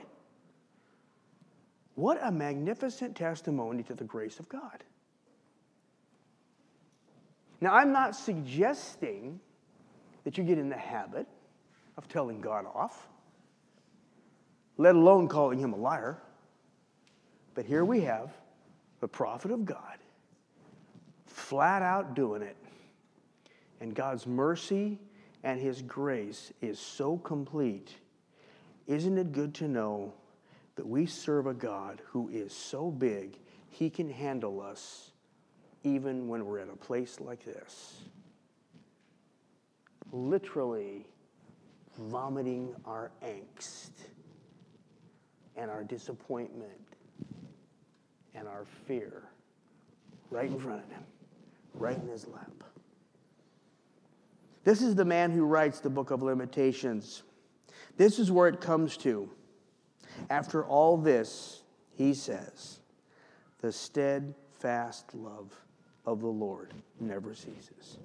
What 1.95 2.19
a 2.21 2.31
magnificent 2.31 3.15
testimony 3.15 3.83
to 3.83 3.93
the 3.93 4.03
grace 4.03 4.39
of 4.39 4.47
God. 4.47 4.83
Now, 7.59 7.75
I'm 7.75 7.91
not 7.91 8.15
suggesting 8.15 9.39
that 10.23 10.37
you 10.37 10.43
get 10.43 10.57
in 10.57 10.69
the 10.69 10.77
habit 10.77 11.27
of 11.97 12.07
telling 12.07 12.41
God 12.41 12.65
off, 12.65 13.07
let 14.81 14.95
alone 14.95 15.27
calling 15.27 15.59
him 15.59 15.73
a 15.73 15.77
liar. 15.77 16.17
But 17.53 17.65
here 17.65 17.85
we 17.85 18.01
have 18.01 18.31
the 18.99 19.07
prophet 19.07 19.51
of 19.51 19.63
God 19.63 19.99
flat 21.27 21.83
out 21.83 22.15
doing 22.15 22.41
it. 22.41 22.57
And 23.79 23.93
God's 23.93 24.25
mercy 24.25 24.97
and 25.43 25.59
his 25.59 25.83
grace 25.83 26.51
is 26.61 26.79
so 26.79 27.17
complete. 27.17 27.93
Isn't 28.87 29.19
it 29.19 29.31
good 29.31 29.53
to 29.55 29.67
know 29.67 30.13
that 30.75 30.87
we 30.87 31.05
serve 31.05 31.45
a 31.45 31.53
God 31.53 32.01
who 32.07 32.29
is 32.29 32.51
so 32.51 32.89
big, 32.89 33.37
he 33.69 33.87
can 33.87 34.09
handle 34.09 34.59
us 34.59 35.11
even 35.83 36.27
when 36.27 36.43
we're 36.43 36.57
at 36.57 36.69
a 36.69 36.75
place 36.75 37.19
like 37.19 37.45
this. 37.45 37.97
Literally 40.11 41.05
vomiting 41.99 42.73
our 42.83 43.11
angst 43.23 43.91
and 45.55 45.69
our 45.69 45.83
disappointment 45.83 46.71
and 48.35 48.47
our 48.47 48.65
fear 48.87 49.23
right 50.29 50.49
in 50.49 50.59
front 50.59 50.83
of 50.83 50.89
him, 50.89 51.03
right 51.73 51.97
in 51.97 52.07
his 52.07 52.27
lap. 52.27 52.63
This 54.63 54.81
is 54.81 54.95
the 54.95 55.05
man 55.05 55.31
who 55.31 55.45
writes 55.45 55.79
the 55.79 55.89
book 55.89 56.11
of 56.11 56.21
Lamentations. 56.21 57.23
This 57.97 58.19
is 58.19 58.31
where 58.31 58.47
it 58.47 58.61
comes 58.61 58.95
to. 58.97 59.29
After 60.29 60.63
all 60.63 60.97
this, 60.97 61.63
he 61.97 62.13
says, 62.13 62.79
the 63.59 63.71
steadfast 63.71 65.13
love 65.13 65.53
of 66.05 66.21
the 66.21 66.27
Lord 66.27 66.73
never 66.99 67.33
ceases. 67.33 67.97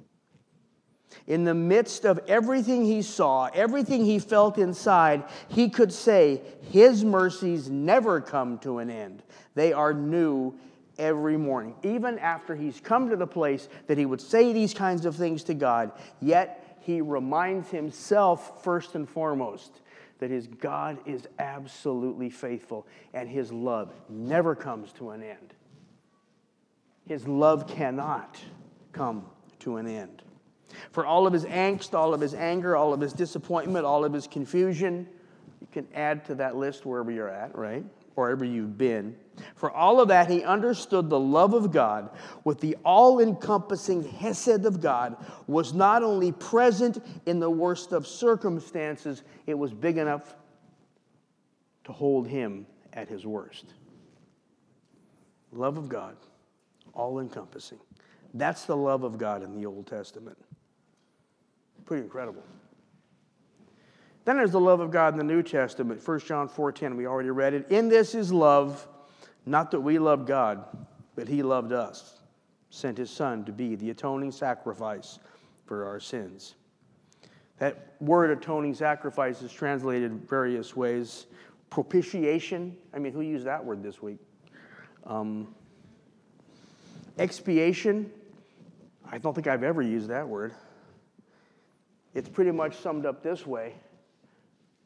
In 1.26 1.44
the 1.44 1.54
midst 1.54 2.04
of 2.04 2.20
everything 2.28 2.84
he 2.84 3.02
saw, 3.02 3.46
everything 3.54 4.04
he 4.04 4.18
felt 4.18 4.58
inside, 4.58 5.24
he 5.48 5.68
could 5.68 5.92
say, 5.92 6.40
His 6.70 7.04
mercies 7.04 7.68
never 7.68 8.20
come 8.20 8.58
to 8.58 8.78
an 8.78 8.90
end. 8.90 9.22
They 9.54 9.72
are 9.72 9.92
new 9.92 10.54
every 10.98 11.36
morning. 11.36 11.74
Even 11.82 12.18
after 12.18 12.54
he's 12.54 12.80
come 12.80 13.10
to 13.10 13.16
the 13.16 13.26
place 13.26 13.68
that 13.86 13.98
he 13.98 14.06
would 14.06 14.20
say 14.20 14.52
these 14.52 14.74
kinds 14.74 15.04
of 15.04 15.16
things 15.16 15.42
to 15.44 15.54
God, 15.54 15.92
yet 16.20 16.78
he 16.80 17.00
reminds 17.00 17.70
himself, 17.70 18.62
first 18.62 18.94
and 18.94 19.08
foremost, 19.08 19.80
that 20.18 20.30
his 20.30 20.46
God 20.46 20.98
is 21.06 21.26
absolutely 21.38 22.30
faithful 22.30 22.86
and 23.12 23.28
his 23.28 23.52
love 23.52 23.92
never 24.08 24.54
comes 24.54 24.92
to 24.92 25.10
an 25.10 25.22
end 25.22 25.54
his 27.06 27.26
love 27.26 27.68
cannot 27.68 28.36
come 28.92 29.24
to 29.60 29.76
an 29.76 29.86
end. 29.86 30.22
For 30.90 31.06
all 31.06 31.26
of 31.26 31.32
his 31.32 31.44
angst, 31.44 31.94
all 31.94 32.14
of 32.14 32.20
his 32.20 32.34
anger, 32.34 32.76
all 32.76 32.92
of 32.92 33.00
his 33.00 33.12
disappointment, 33.12 33.84
all 33.84 34.04
of 34.04 34.12
his 34.12 34.26
confusion, 34.26 35.08
you 35.60 35.66
can 35.72 35.86
add 35.94 36.24
to 36.26 36.34
that 36.36 36.56
list 36.56 36.86
wherever 36.86 37.10
you're 37.10 37.28
at, 37.28 37.56
right? 37.56 37.84
Wherever 38.14 38.44
you've 38.44 38.78
been. 38.78 39.16
For 39.54 39.70
all 39.70 40.00
of 40.00 40.08
that, 40.08 40.30
he 40.30 40.42
understood 40.42 41.10
the 41.10 41.20
love 41.20 41.52
of 41.54 41.70
God 41.70 42.10
with 42.44 42.60
the 42.60 42.76
all 42.84 43.20
encompassing 43.20 44.02
Hesed 44.02 44.64
of 44.64 44.80
God 44.80 45.16
was 45.46 45.74
not 45.74 46.02
only 46.02 46.32
present 46.32 47.04
in 47.26 47.40
the 47.40 47.50
worst 47.50 47.92
of 47.92 48.06
circumstances, 48.06 49.22
it 49.46 49.54
was 49.54 49.72
big 49.72 49.98
enough 49.98 50.34
to 51.84 51.92
hold 51.92 52.26
him 52.26 52.66
at 52.92 53.08
his 53.08 53.26
worst. 53.26 53.74
Love 55.52 55.76
of 55.76 55.88
God 55.88 56.16
all 56.96 57.20
encompassing. 57.20 57.78
That's 58.34 58.64
the 58.64 58.76
love 58.76 59.04
of 59.04 59.18
God 59.18 59.42
in 59.42 59.54
the 59.54 59.66
Old 59.66 59.86
Testament. 59.86 60.36
Pretty 61.86 62.02
incredible. 62.02 62.42
Then 64.24 64.36
there's 64.36 64.50
the 64.50 64.60
love 64.60 64.80
of 64.80 64.90
God 64.90 65.14
in 65.14 65.18
the 65.18 65.24
New 65.24 65.42
Testament. 65.42 66.02
1 66.02 66.26
John 66.26 66.48
4:10, 66.48 66.96
we 66.96 67.06
already 67.06 67.30
read 67.30 67.54
it. 67.54 67.70
In 67.70 67.88
this 67.88 68.14
is 68.14 68.32
love, 68.32 68.88
not 69.46 69.70
that 69.70 69.80
we 69.80 70.00
love 70.00 70.26
God, 70.26 70.64
but 71.14 71.28
he 71.28 71.44
loved 71.44 71.72
us, 71.72 72.18
sent 72.70 72.98
his 72.98 73.08
son 73.08 73.44
to 73.44 73.52
be 73.52 73.76
the 73.76 73.90
atoning 73.90 74.32
sacrifice 74.32 75.20
for 75.64 75.86
our 75.86 76.00
sins. 76.00 76.56
That 77.58 77.94
word 78.00 78.30
atoning 78.36 78.74
sacrifice 78.74 79.40
is 79.42 79.52
translated 79.52 80.28
various 80.28 80.74
ways. 80.76 81.26
Propitiation, 81.70 82.76
I 82.92 82.98
mean, 82.98 83.12
who 83.12 83.20
used 83.20 83.46
that 83.46 83.64
word 83.64 83.82
this 83.82 84.02
week? 84.02 84.18
Um, 85.04 85.54
Expiation, 87.18 88.10
I 89.10 89.18
don't 89.18 89.34
think 89.34 89.46
I've 89.46 89.62
ever 89.62 89.82
used 89.82 90.08
that 90.08 90.28
word. 90.28 90.52
It's 92.16 92.30
pretty 92.30 92.50
much 92.50 92.74
summed 92.76 93.04
up 93.04 93.22
this 93.22 93.46
way 93.46 93.74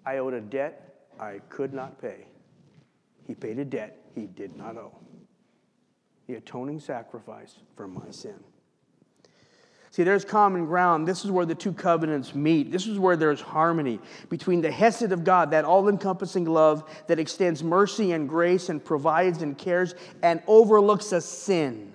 I 0.04 0.18
owed 0.18 0.34
a 0.34 0.40
debt 0.40 0.96
I 1.20 1.40
could 1.48 1.72
not 1.72 2.02
pay. 2.02 2.26
He 3.24 3.36
paid 3.36 3.60
a 3.60 3.64
debt 3.64 3.96
he 4.16 4.26
did 4.26 4.56
not 4.56 4.76
owe. 4.76 4.96
The 6.26 6.34
atoning 6.34 6.80
sacrifice 6.80 7.54
for 7.76 7.86
my 7.86 8.10
sin. 8.10 8.34
See, 9.92 10.02
there's 10.02 10.24
common 10.24 10.66
ground. 10.66 11.06
This 11.06 11.24
is 11.24 11.30
where 11.30 11.46
the 11.46 11.54
two 11.54 11.72
covenants 11.72 12.34
meet. 12.34 12.72
This 12.72 12.88
is 12.88 12.98
where 12.98 13.16
there's 13.16 13.40
harmony 13.40 14.00
between 14.28 14.60
the 14.60 14.70
Hesed 14.72 15.12
of 15.12 15.22
God, 15.22 15.52
that 15.52 15.64
all 15.64 15.88
encompassing 15.88 16.46
love 16.46 16.82
that 17.06 17.20
extends 17.20 17.62
mercy 17.62 18.10
and 18.10 18.28
grace 18.28 18.68
and 18.70 18.84
provides 18.84 19.42
and 19.42 19.56
cares 19.56 19.94
and 20.22 20.42
overlooks 20.48 21.12
a 21.12 21.20
sin 21.20 21.92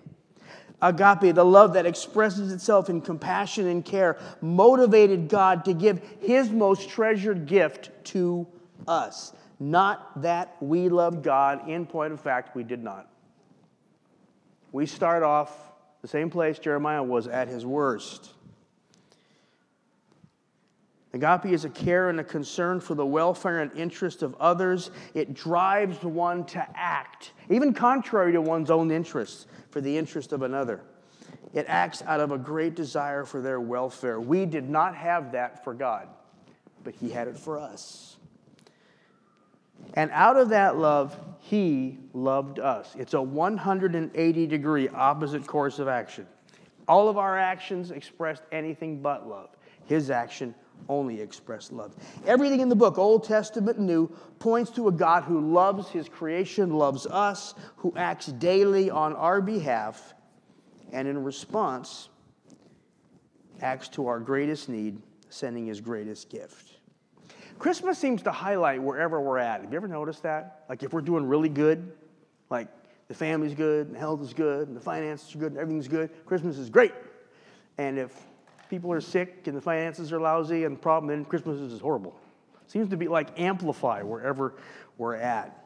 Agape, 0.81 1.33
the 1.33 1.45
love 1.45 1.73
that 1.73 1.85
expresses 1.85 2.51
itself 2.51 2.89
in 2.89 3.01
compassion 3.01 3.67
and 3.67 3.83
care, 3.83 4.17
motivated 4.41 5.29
God 5.29 5.65
to 5.65 5.73
give 5.73 6.01
his 6.19 6.49
most 6.49 6.89
treasured 6.89 7.45
gift 7.45 7.91
to 8.05 8.45
us. 8.87 9.33
Not 9.59 10.21
that 10.21 10.55
we 10.59 10.89
loved 10.89 11.23
God, 11.23 11.69
in 11.69 11.85
point 11.85 12.13
of 12.13 12.19
fact, 12.19 12.55
we 12.55 12.63
did 12.63 12.83
not. 12.83 13.09
We 14.71 14.85
start 14.85 15.23
off 15.23 15.55
the 16.01 16.07
same 16.07 16.29
place 16.29 16.59
Jeremiah 16.59 17.01
was 17.01 17.27
at 17.27 17.47
his 17.47 17.65
worst. 17.65 18.34
Agape 21.15 21.45
is 21.45 21.63
a 21.63 21.69
care 21.69 22.09
and 22.09 22.19
a 22.19 22.25
concern 22.25 22.81
for 22.81 22.93
the 22.93 23.05
welfare 23.05 23.61
and 23.61 23.71
interest 23.71 24.21
of 24.21 24.35
others. 24.35 24.91
It 25.13 25.33
drives 25.33 26.03
one 26.03 26.43
to 26.47 26.67
act, 26.75 27.31
even 27.49 27.73
contrary 27.73 28.33
to 28.33 28.41
one's 28.41 28.69
own 28.69 28.91
interests 28.91 29.47
for 29.69 29.79
the 29.79 29.97
interest 29.97 30.33
of 30.33 30.41
another. 30.41 30.81
It 31.53 31.67
acts 31.69 32.01
out 32.01 32.19
of 32.19 32.33
a 32.33 32.37
great 32.37 32.75
desire 32.75 33.23
for 33.23 33.39
their 33.39 33.61
welfare. 33.61 34.19
We 34.19 34.45
did 34.45 34.69
not 34.69 34.93
have 34.93 35.31
that 35.31 35.63
for 35.63 35.73
God, 35.73 36.09
but 36.83 36.93
He 36.95 37.09
had 37.11 37.29
it 37.29 37.37
for 37.37 37.59
us. 37.59 38.17
And 39.93 40.11
out 40.11 40.35
of 40.35 40.49
that 40.49 40.75
love, 40.75 41.17
He 41.39 41.97
loved 42.11 42.59
us. 42.59 42.93
It's 42.99 43.13
a 43.13 43.21
180 43.21 44.47
degree 44.47 44.89
opposite 44.89 45.47
course 45.47 45.79
of 45.79 45.87
action. 45.87 46.27
All 46.89 47.07
of 47.07 47.17
our 47.17 47.39
actions 47.39 47.91
expressed 47.91 48.43
anything 48.51 49.01
but 49.01 49.29
love. 49.29 49.51
His 49.85 50.09
action 50.09 50.53
only 50.89 51.19
express 51.21 51.71
love. 51.71 51.95
Everything 52.25 52.59
in 52.59 52.69
the 52.69 52.75
book, 52.75 52.97
Old 52.97 53.23
Testament 53.23 53.77
and 53.77 53.87
New, 53.87 54.07
points 54.39 54.71
to 54.71 54.87
a 54.87 54.91
God 54.91 55.23
who 55.23 55.39
loves 55.53 55.89
his 55.89 56.09
creation, 56.09 56.71
loves 56.71 57.05
us, 57.05 57.55
who 57.77 57.93
acts 57.95 58.27
daily 58.27 58.89
on 58.89 59.13
our 59.13 59.41
behalf, 59.41 60.13
and 60.91 61.07
in 61.07 61.23
response, 61.23 62.09
acts 63.61 63.87
to 63.89 64.07
our 64.07 64.19
greatest 64.19 64.69
need, 64.69 65.01
sending 65.29 65.65
his 65.65 65.81
greatest 65.81 66.29
gift. 66.29 66.77
Christmas 67.57 67.97
seems 67.97 68.21
to 68.23 68.31
highlight 68.31 68.81
wherever 68.81 69.21
we're 69.21 69.37
at. 69.37 69.61
Have 69.61 69.71
you 69.71 69.77
ever 69.77 69.87
noticed 69.87 70.23
that? 70.23 70.65
Like 70.69 70.83
if 70.83 70.93
we're 70.93 71.01
doing 71.01 71.25
really 71.25 71.49
good, 71.49 71.93
like 72.49 72.67
the 73.07 73.13
family's 73.13 73.53
good, 73.53 73.87
and 73.87 73.95
the 73.95 73.99
health 73.99 74.21
is 74.21 74.33
good, 74.33 74.67
and 74.67 74.75
the 74.75 74.81
finances 74.81 75.33
are 75.35 75.39
good, 75.39 75.51
and 75.53 75.61
everything's 75.61 75.87
good, 75.87 76.09
Christmas 76.25 76.57
is 76.57 76.69
great. 76.69 76.93
And 77.77 77.97
if 77.97 78.13
people 78.69 78.91
are 78.91 79.01
sick 79.01 79.47
and 79.47 79.55
the 79.55 79.61
finances 79.61 80.11
are 80.11 80.19
lousy 80.19 80.63
and 80.63 80.75
the 80.75 80.79
problem, 80.79 81.09
then 81.09 81.25
Christmas 81.25 81.59
is 81.59 81.79
horrible. 81.79 82.15
Seems 82.67 82.89
to 82.89 82.97
be 82.97 83.07
like 83.07 83.39
amplify 83.39 84.01
wherever 84.01 84.55
we're 84.97 85.15
at. 85.15 85.65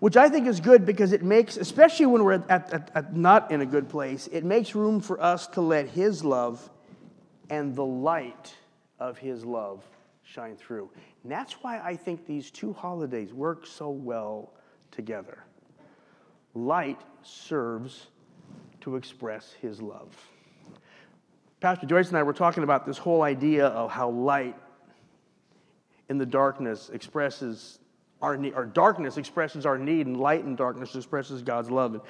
which 0.00 0.16
I 0.16 0.28
think 0.28 0.46
is 0.46 0.60
good 0.60 0.84
because 0.86 1.12
it 1.12 1.22
makes, 1.22 1.56
especially 1.56 2.06
when 2.06 2.24
we're 2.24 2.32
at, 2.32 2.50
at, 2.50 2.90
at, 2.94 3.16
not 3.16 3.50
in 3.50 3.60
a 3.60 3.66
good 3.66 3.88
place, 3.88 4.28
it 4.32 4.44
makes 4.44 4.74
room 4.74 5.00
for 5.00 5.20
us 5.22 5.46
to 5.48 5.60
let 5.60 5.88
His 5.88 6.24
love 6.24 6.68
and 7.50 7.76
the 7.76 7.84
light 7.84 8.54
of 8.98 9.18
His 9.18 9.44
love 9.44 9.84
shine 10.22 10.56
through. 10.56 10.90
And 11.22 11.30
that's 11.30 11.52
why 11.62 11.80
I 11.80 11.96
think 11.96 12.26
these 12.26 12.50
two 12.50 12.72
holidays 12.72 13.32
work 13.32 13.66
so 13.66 13.90
well 13.90 14.54
together. 14.90 15.44
Light 16.54 17.00
serves 17.22 18.06
to 18.80 18.96
express 18.96 19.52
His 19.60 19.82
love. 19.82 20.16
Pastor 21.60 21.86
Joyce 21.86 22.08
and 22.08 22.16
I 22.16 22.22
were 22.22 22.32
talking 22.32 22.62
about 22.62 22.86
this 22.86 22.96
whole 22.96 23.22
idea 23.22 23.66
of 23.66 23.90
how 23.90 24.08
light 24.08 24.56
in 26.08 26.16
the 26.16 26.24
darkness 26.24 26.90
expresses 26.92 27.78
our 28.22 28.36
need, 28.36 28.54
or 28.54 28.64
darkness 28.64 29.16
expresses 29.18 29.66
our 29.66 29.78
need, 29.78 30.06
and 30.06 30.18
light 30.18 30.44
in 30.44 30.56
darkness 30.56 30.94
expresses 30.94 31.42
God's 31.42 31.70
love. 31.70 31.94
And, 31.94 32.02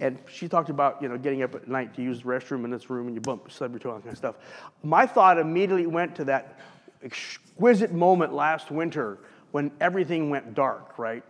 and, 0.00 0.18
she 0.28 0.48
talked 0.48 0.70
about, 0.70 1.00
you 1.02 1.08
know, 1.08 1.18
getting 1.18 1.42
up 1.42 1.54
at 1.54 1.68
night 1.68 1.94
to 1.94 2.02
use 2.02 2.22
the 2.22 2.28
restroom 2.28 2.64
in 2.64 2.70
this 2.70 2.90
room 2.90 3.06
and 3.06 3.16
you 3.16 3.20
bump, 3.20 3.50
stub 3.50 3.72
your 3.72 3.80
toe, 3.80 3.90
all 3.90 3.96
that 3.96 4.02
kind 4.02 4.12
of 4.12 4.18
stuff. 4.18 4.36
My 4.82 5.06
thought 5.06 5.38
immediately 5.38 5.86
went 5.86 6.14
to 6.16 6.24
that 6.24 6.58
exquisite 7.02 7.92
moment 7.92 8.32
last 8.32 8.70
winter 8.70 9.18
when 9.52 9.70
everything 9.80 10.30
went 10.30 10.54
dark, 10.54 10.98
right? 10.98 11.24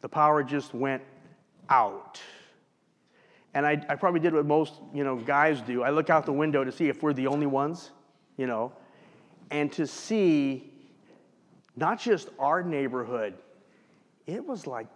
The 0.00 0.08
power 0.08 0.42
just 0.42 0.74
went 0.74 1.02
out. 1.68 2.20
And 3.54 3.66
I, 3.66 3.84
I 3.88 3.96
probably 3.96 4.20
did 4.20 4.32
what 4.32 4.46
most, 4.46 4.74
you 4.94 5.02
know, 5.02 5.16
guys 5.16 5.60
do. 5.60 5.82
I 5.82 5.90
look 5.90 6.08
out 6.08 6.24
the 6.24 6.32
window 6.32 6.62
to 6.62 6.70
see 6.70 6.88
if 6.88 7.02
we're 7.02 7.12
the 7.12 7.26
only 7.26 7.46
ones, 7.46 7.90
you 8.36 8.46
know, 8.46 8.72
and 9.50 9.72
to 9.72 9.86
see 9.86 10.72
not 11.76 11.98
just 11.98 12.28
our 12.38 12.62
neighborhood, 12.62 13.34
it 14.26 14.46
was 14.46 14.66
like 14.66 14.86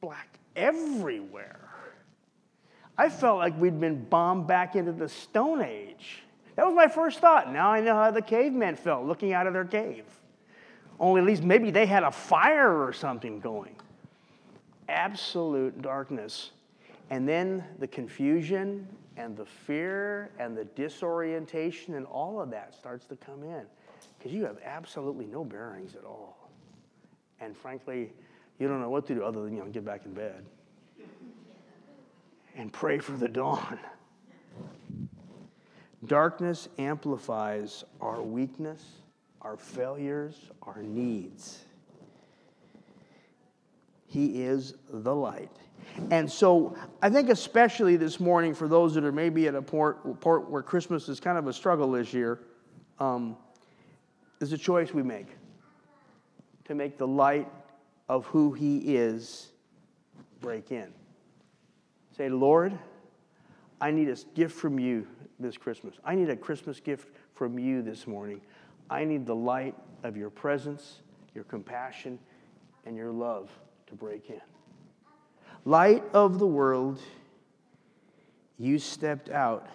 black 0.00 0.38
everywhere. 0.56 1.60
I 2.98 3.08
felt 3.10 3.38
like 3.38 3.58
we'd 3.60 3.78
been 3.78 4.04
bombed 4.04 4.46
back 4.46 4.74
into 4.74 4.92
the 4.92 5.08
Stone 5.08 5.62
Age. 5.62 6.22
That 6.56 6.64
was 6.64 6.74
my 6.74 6.88
first 6.88 7.20
thought. 7.20 7.52
Now 7.52 7.70
I 7.70 7.80
know 7.80 7.94
how 7.94 8.10
the 8.10 8.22
cavemen 8.22 8.76
felt 8.76 9.04
looking 9.04 9.34
out 9.34 9.46
of 9.46 9.52
their 9.52 9.64
cave. 9.64 10.04
Only 10.98 11.20
at 11.20 11.26
least 11.26 11.42
maybe 11.42 11.70
they 11.70 11.84
had 11.84 12.02
a 12.02 12.10
fire 12.10 12.82
or 12.82 12.92
something 12.94 13.38
going. 13.38 13.76
Absolute 14.88 15.82
darkness. 15.82 16.52
And 17.10 17.28
then 17.28 17.64
the 17.78 17.86
confusion 17.86 18.88
and 19.16 19.36
the 19.36 19.46
fear 19.46 20.30
and 20.38 20.56
the 20.56 20.64
disorientation 20.64 21.94
and 21.94 22.06
all 22.06 22.40
of 22.40 22.50
that 22.50 22.74
starts 22.74 23.06
to 23.06 23.16
come 23.16 23.42
in 23.42 23.62
because 24.18 24.32
you 24.32 24.44
have 24.44 24.58
absolutely 24.64 25.26
no 25.26 25.44
bearings 25.44 25.94
at 25.94 26.04
all. 26.04 26.50
And 27.40 27.56
frankly, 27.56 28.12
you 28.58 28.68
don't 28.68 28.80
know 28.80 28.90
what 28.90 29.06
to 29.06 29.14
do 29.14 29.22
other 29.22 29.42
than 29.42 29.54
you 29.54 29.62
know, 29.62 29.70
get 29.70 29.84
back 29.84 30.04
in 30.04 30.12
bed 30.12 30.44
and 32.56 32.72
pray 32.72 32.98
for 32.98 33.12
the 33.12 33.28
dawn. 33.28 33.78
Darkness 36.06 36.68
amplifies 36.78 37.84
our 38.00 38.22
weakness, 38.22 38.82
our 39.42 39.56
failures, 39.56 40.34
our 40.62 40.82
needs. 40.82 41.65
He 44.06 44.42
is 44.42 44.74
the 44.88 45.14
light. 45.14 45.50
And 46.10 46.30
so 46.30 46.76
I 47.02 47.10
think, 47.10 47.28
especially 47.28 47.96
this 47.96 48.20
morning, 48.20 48.54
for 48.54 48.68
those 48.68 48.94
that 48.94 49.04
are 49.04 49.12
maybe 49.12 49.48
at 49.48 49.54
a 49.54 49.62
port, 49.62 50.20
port 50.20 50.50
where 50.50 50.62
Christmas 50.62 51.08
is 51.08 51.20
kind 51.20 51.38
of 51.38 51.46
a 51.46 51.52
struggle 51.52 51.90
this 51.92 52.12
year, 52.12 52.40
um, 52.98 53.36
is 54.40 54.52
a 54.52 54.58
choice 54.58 54.92
we 54.92 55.02
make 55.02 55.28
to 56.64 56.74
make 56.74 56.98
the 56.98 57.06
light 57.06 57.48
of 58.08 58.26
who 58.26 58.52
He 58.52 58.96
is 58.96 59.48
break 60.40 60.70
in. 60.70 60.92
Say, 62.16 62.28
Lord, 62.28 62.78
I 63.80 63.90
need 63.90 64.08
a 64.08 64.16
gift 64.34 64.56
from 64.56 64.78
you 64.78 65.06
this 65.38 65.56
Christmas. 65.56 65.94
I 66.04 66.14
need 66.14 66.30
a 66.30 66.36
Christmas 66.36 66.80
gift 66.80 67.08
from 67.34 67.58
you 67.58 67.82
this 67.82 68.06
morning. 68.06 68.40
I 68.88 69.04
need 69.04 69.26
the 69.26 69.34
light 69.34 69.74
of 70.02 70.16
your 70.16 70.30
presence, 70.30 71.00
your 71.34 71.44
compassion, 71.44 72.18
and 72.84 72.96
your 72.96 73.10
love 73.10 73.50
to 73.86 73.94
break 73.94 74.30
in. 74.30 74.40
Light 75.64 76.04
of 76.12 76.38
the 76.38 76.46
world, 76.46 77.00
you 78.58 78.78
stepped 78.78 79.28
out 79.28 79.66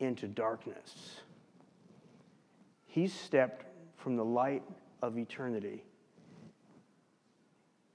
into 0.00 0.26
darkness. 0.26 1.20
He 2.86 3.06
stepped 3.06 3.64
from 3.96 4.16
the 4.16 4.24
light 4.24 4.62
of 5.00 5.16
eternity 5.16 5.82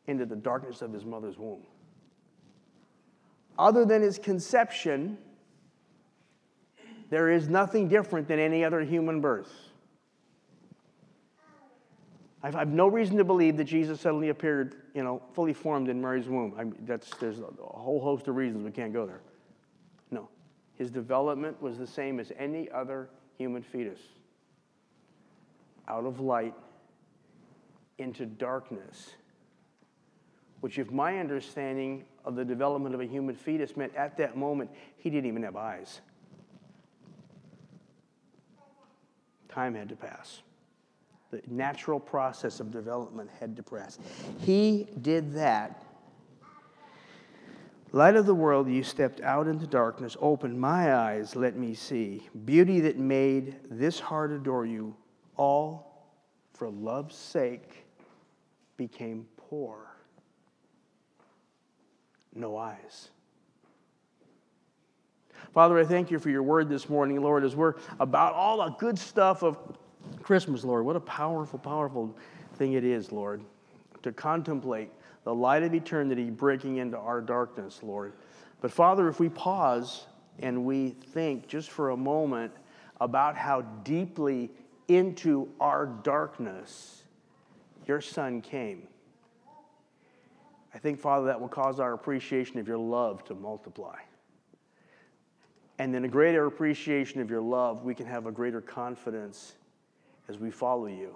into 0.07 0.25
the 0.25 0.35
darkness 0.35 0.81
of 0.81 0.91
his 0.93 1.05
mother's 1.05 1.37
womb. 1.37 1.63
Other 3.59 3.85
than 3.85 4.01
his 4.01 4.17
conception, 4.17 5.17
there 7.09 7.29
is 7.29 7.47
nothing 7.49 7.87
different 7.87 8.27
than 8.27 8.39
any 8.39 8.63
other 8.63 8.81
human 8.81 9.21
birth. 9.21 9.51
I 12.43 12.51
have 12.51 12.69
no 12.69 12.87
reason 12.87 13.17
to 13.17 13.23
believe 13.23 13.57
that 13.57 13.63
Jesus 13.63 13.99
suddenly 13.99 14.29
appeared, 14.29 14.75
you 14.93 15.03
know, 15.03 15.21
fully 15.33 15.53
formed 15.53 15.89
in 15.89 15.99
Mary's 15.99 16.27
womb. 16.27 16.53
I 16.57 16.65
that's, 16.85 17.09
there's 17.17 17.39
a 17.39 17.49
whole 17.59 17.99
host 17.99 18.27
of 18.27 18.35
reasons 18.35 18.63
we 18.63 18.71
can't 18.71 18.93
go 18.93 19.07
there. 19.07 19.21
No. 20.11 20.29
His 20.75 20.91
development 20.91 21.59
was 21.61 21.77
the 21.79 21.87
same 21.87 22.19
as 22.19 22.31
any 22.37 22.69
other 22.69 23.09
human 23.37 23.63
fetus 23.63 23.99
out 25.87 26.05
of 26.05 26.19
light 26.19 26.53
into 27.97 28.25
darkness. 28.25 29.15
Which, 30.59 30.77
if 30.79 30.91
my 30.91 31.19
understanding 31.19 32.05
of 32.23 32.35
the 32.35 32.45
development 32.45 32.93
of 32.93 33.01
a 33.01 33.05
human 33.05 33.35
fetus 33.35 33.75
meant 33.75 33.95
at 33.95 34.17
that 34.17 34.37
moment 34.37 34.69
he 34.97 35.09
didn't 35.09 35.27
even 35.27 35.43
have 35.43 35.55
eyes, 35.55 36.01
time 39.49 39.73
had 39.73 39.89
to 39.89 39.95
pass. 39.95 40.41
The 41.31 41.41
natural 41.47 41.99
process 41.99 42.59
of 42.59 42.71
development 42.71 43.29
had 43.39 43.59
pass. 43.65 43.99
He 44.39 44.87
did 45.01 45.33
that. 45.33 45.83
Light 47.91 48.15
of 48.15 48.25
the 48.25 48.35
world, 48.35 48.69
you 48.69 48.83
stepped 48.83 49.21
out 49.21 49.47
into 49.47 49.65
darkness, 49.65 50.17
opened 50.19 50.59
my 50.59 50.93
eyes, 50.93 51.35
let 51.35 51.55
me 51.55 51.73
see. 51.73 52.27
Beauty 52.45 52.81
that 52.81 52.97
made 52.97 53.55
this 53.69 53.99
heart 53.99 54.31
adore 54.31 54.65
you 54.65 54.95
all 55.37 56.05
for 56.53 56.69
love's 56.69 57.15
sake 57.15 57.85
became 58.75 59.25
poor. 59.37 59.87
No 62.35 62.57
eyes. 62.57 63.09
Father, 65.53 65.79
I 65.79 65.85
thank 65.85 66.11
you 66.11 66.19
for 66.19 66.29
your 66.29 66.43
word 66.43 66.69
this 66.69 66.89
morning, 66.89 67.21
Lord, 67.21 67.43
as 67.43 67.55
we're 67.55 67.75
about 67.99 68.33
all 68.33 68.57
the 68.57 68.71
good 68.71 68.99
stuff 68.99 69.43
of 69.43 69.57
Christmas, 70.27 70.65
Lord. 70.65 70.83
What 70.83 70.97
a 70.97 70.99
powerful, 70.99 71.57
powerful 71.57 72.13
thing 72.55 72.73
it 72.73 72.83
is, 72.83 73.13
Lord, 73.13 73.41
to 74.03 74.11
contemplate 74.11 74.89
the 75.23 75.33
light 75.33 75.63
of 75.63 75.73
eternity 75.73 76.29
breaking 76.29 76.79
into 76.79 76.97
our 76.97 77.21
darkness, 77.21 77.79
Lord. 77.81 78.11
But 78.59 78.69
Father, 78.69 79.07
if 79.07 79.21
we 79.21 79.29
pause 79.29 80.05
and 80.39 80.65
we 80.65 80.89
think 80.89 81.47
just 81.47 81.69
for 81.69 81.91
a 81.91 81.95
moment 81.95 82.51
about 82.99 83.37
how 83.37 83.61
deeply 83.61 84.51
into 84.89 85.47
our 85.61 85.85
darkness, 85.85 87.03
your 87.85 88.01
Son 88.01 88.41
came. 88.41 88.85
I 90.75 90.77
think, 90.77 90.99
Father, 90.99 91.27
that 91.27 91.39
will 91.39 91.47
cause 91.47 91.79
our 91.79 91.93
appreciation 91.93 92.59
of 92.59 92.67
your 92.67 92.79
love 92.79 93.23
to 93.27 93.33
multiply. 93.33 93.99
And 95.79 95.95
in 95.95 96.03
a 96.03 96.09
greater 96.09 96.47
appreciation 96.47 97.21
of 97.21 97.29
your 97.29 97.39
love, 97.39 97.85
we 97.85 97.95
can 97.95 98.07
have 98.07 98.25
a 98.25 98.31
greater 98.33 98.59
confidence 98.59 99.53
as 100.27 100.37
we 100.37 100.51
follow 100.51 100.87
you. 100.87 101.15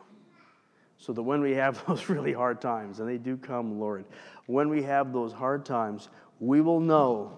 So 0.97 1.13
that 1.13 1.23
when 1.23 1.41
we 1.41 1.53
have 1.53 1.83
those 1.87 2.09
really 2.09 2.33
hard 2.33 2.61
times, 2.61 2.99
and 2.99 3.09
they 3.09 3.17
do 3.17 3.37
come, 3.37 3.79
Lord, 3.79 4.05
when 4.45 4.69
we 4.69 4.83
have 4.83 5.13
those 5.13 5.33
hard 5.33 5.65
times, 5.65 6.09
we 6.39 6.61
will 6.61 6.79
know 6.79 7.37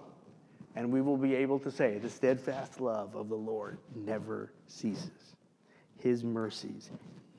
and 0.75 0.91
we 0.91 1.01
will 1.01 1.17
be 1.17 1.35
able 1.35 1.59
to 1.59 1.71
say, 1.71 1.99
The 1.99 2.09
steadfast 2.09 2.81
love 2.81 3.15
of 3.15 3.29
the 3.29 3.35
Lord 3.35 3.77
never 3.95 4.51
ceases 4.67 5.33
his 6.03 6.23
mercies 6.23 6.89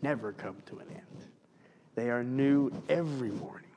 never 0.00 0.32
come 0.32 0.56
to 0.66 0.78
an 0.78 0.86
end. 0.90 1.26
They 1.94 2.10
are 2.10 2.24
new 2.24 2.72
every 2.88 3.30
morning. 3.30 3.68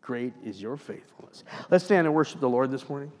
Great 0.00 0.32
is 0.42 0.60
your 0.60 0.76
faithfulness. 0.76 1.44
Let's 1.70 1.84
stand 1.84 2.06
and 2.06 2.16
worship 2.16 2.40
the 2.40 2.48
Lord 2.48 2.70
this 2.70 2.88
morning. 2.88 3.12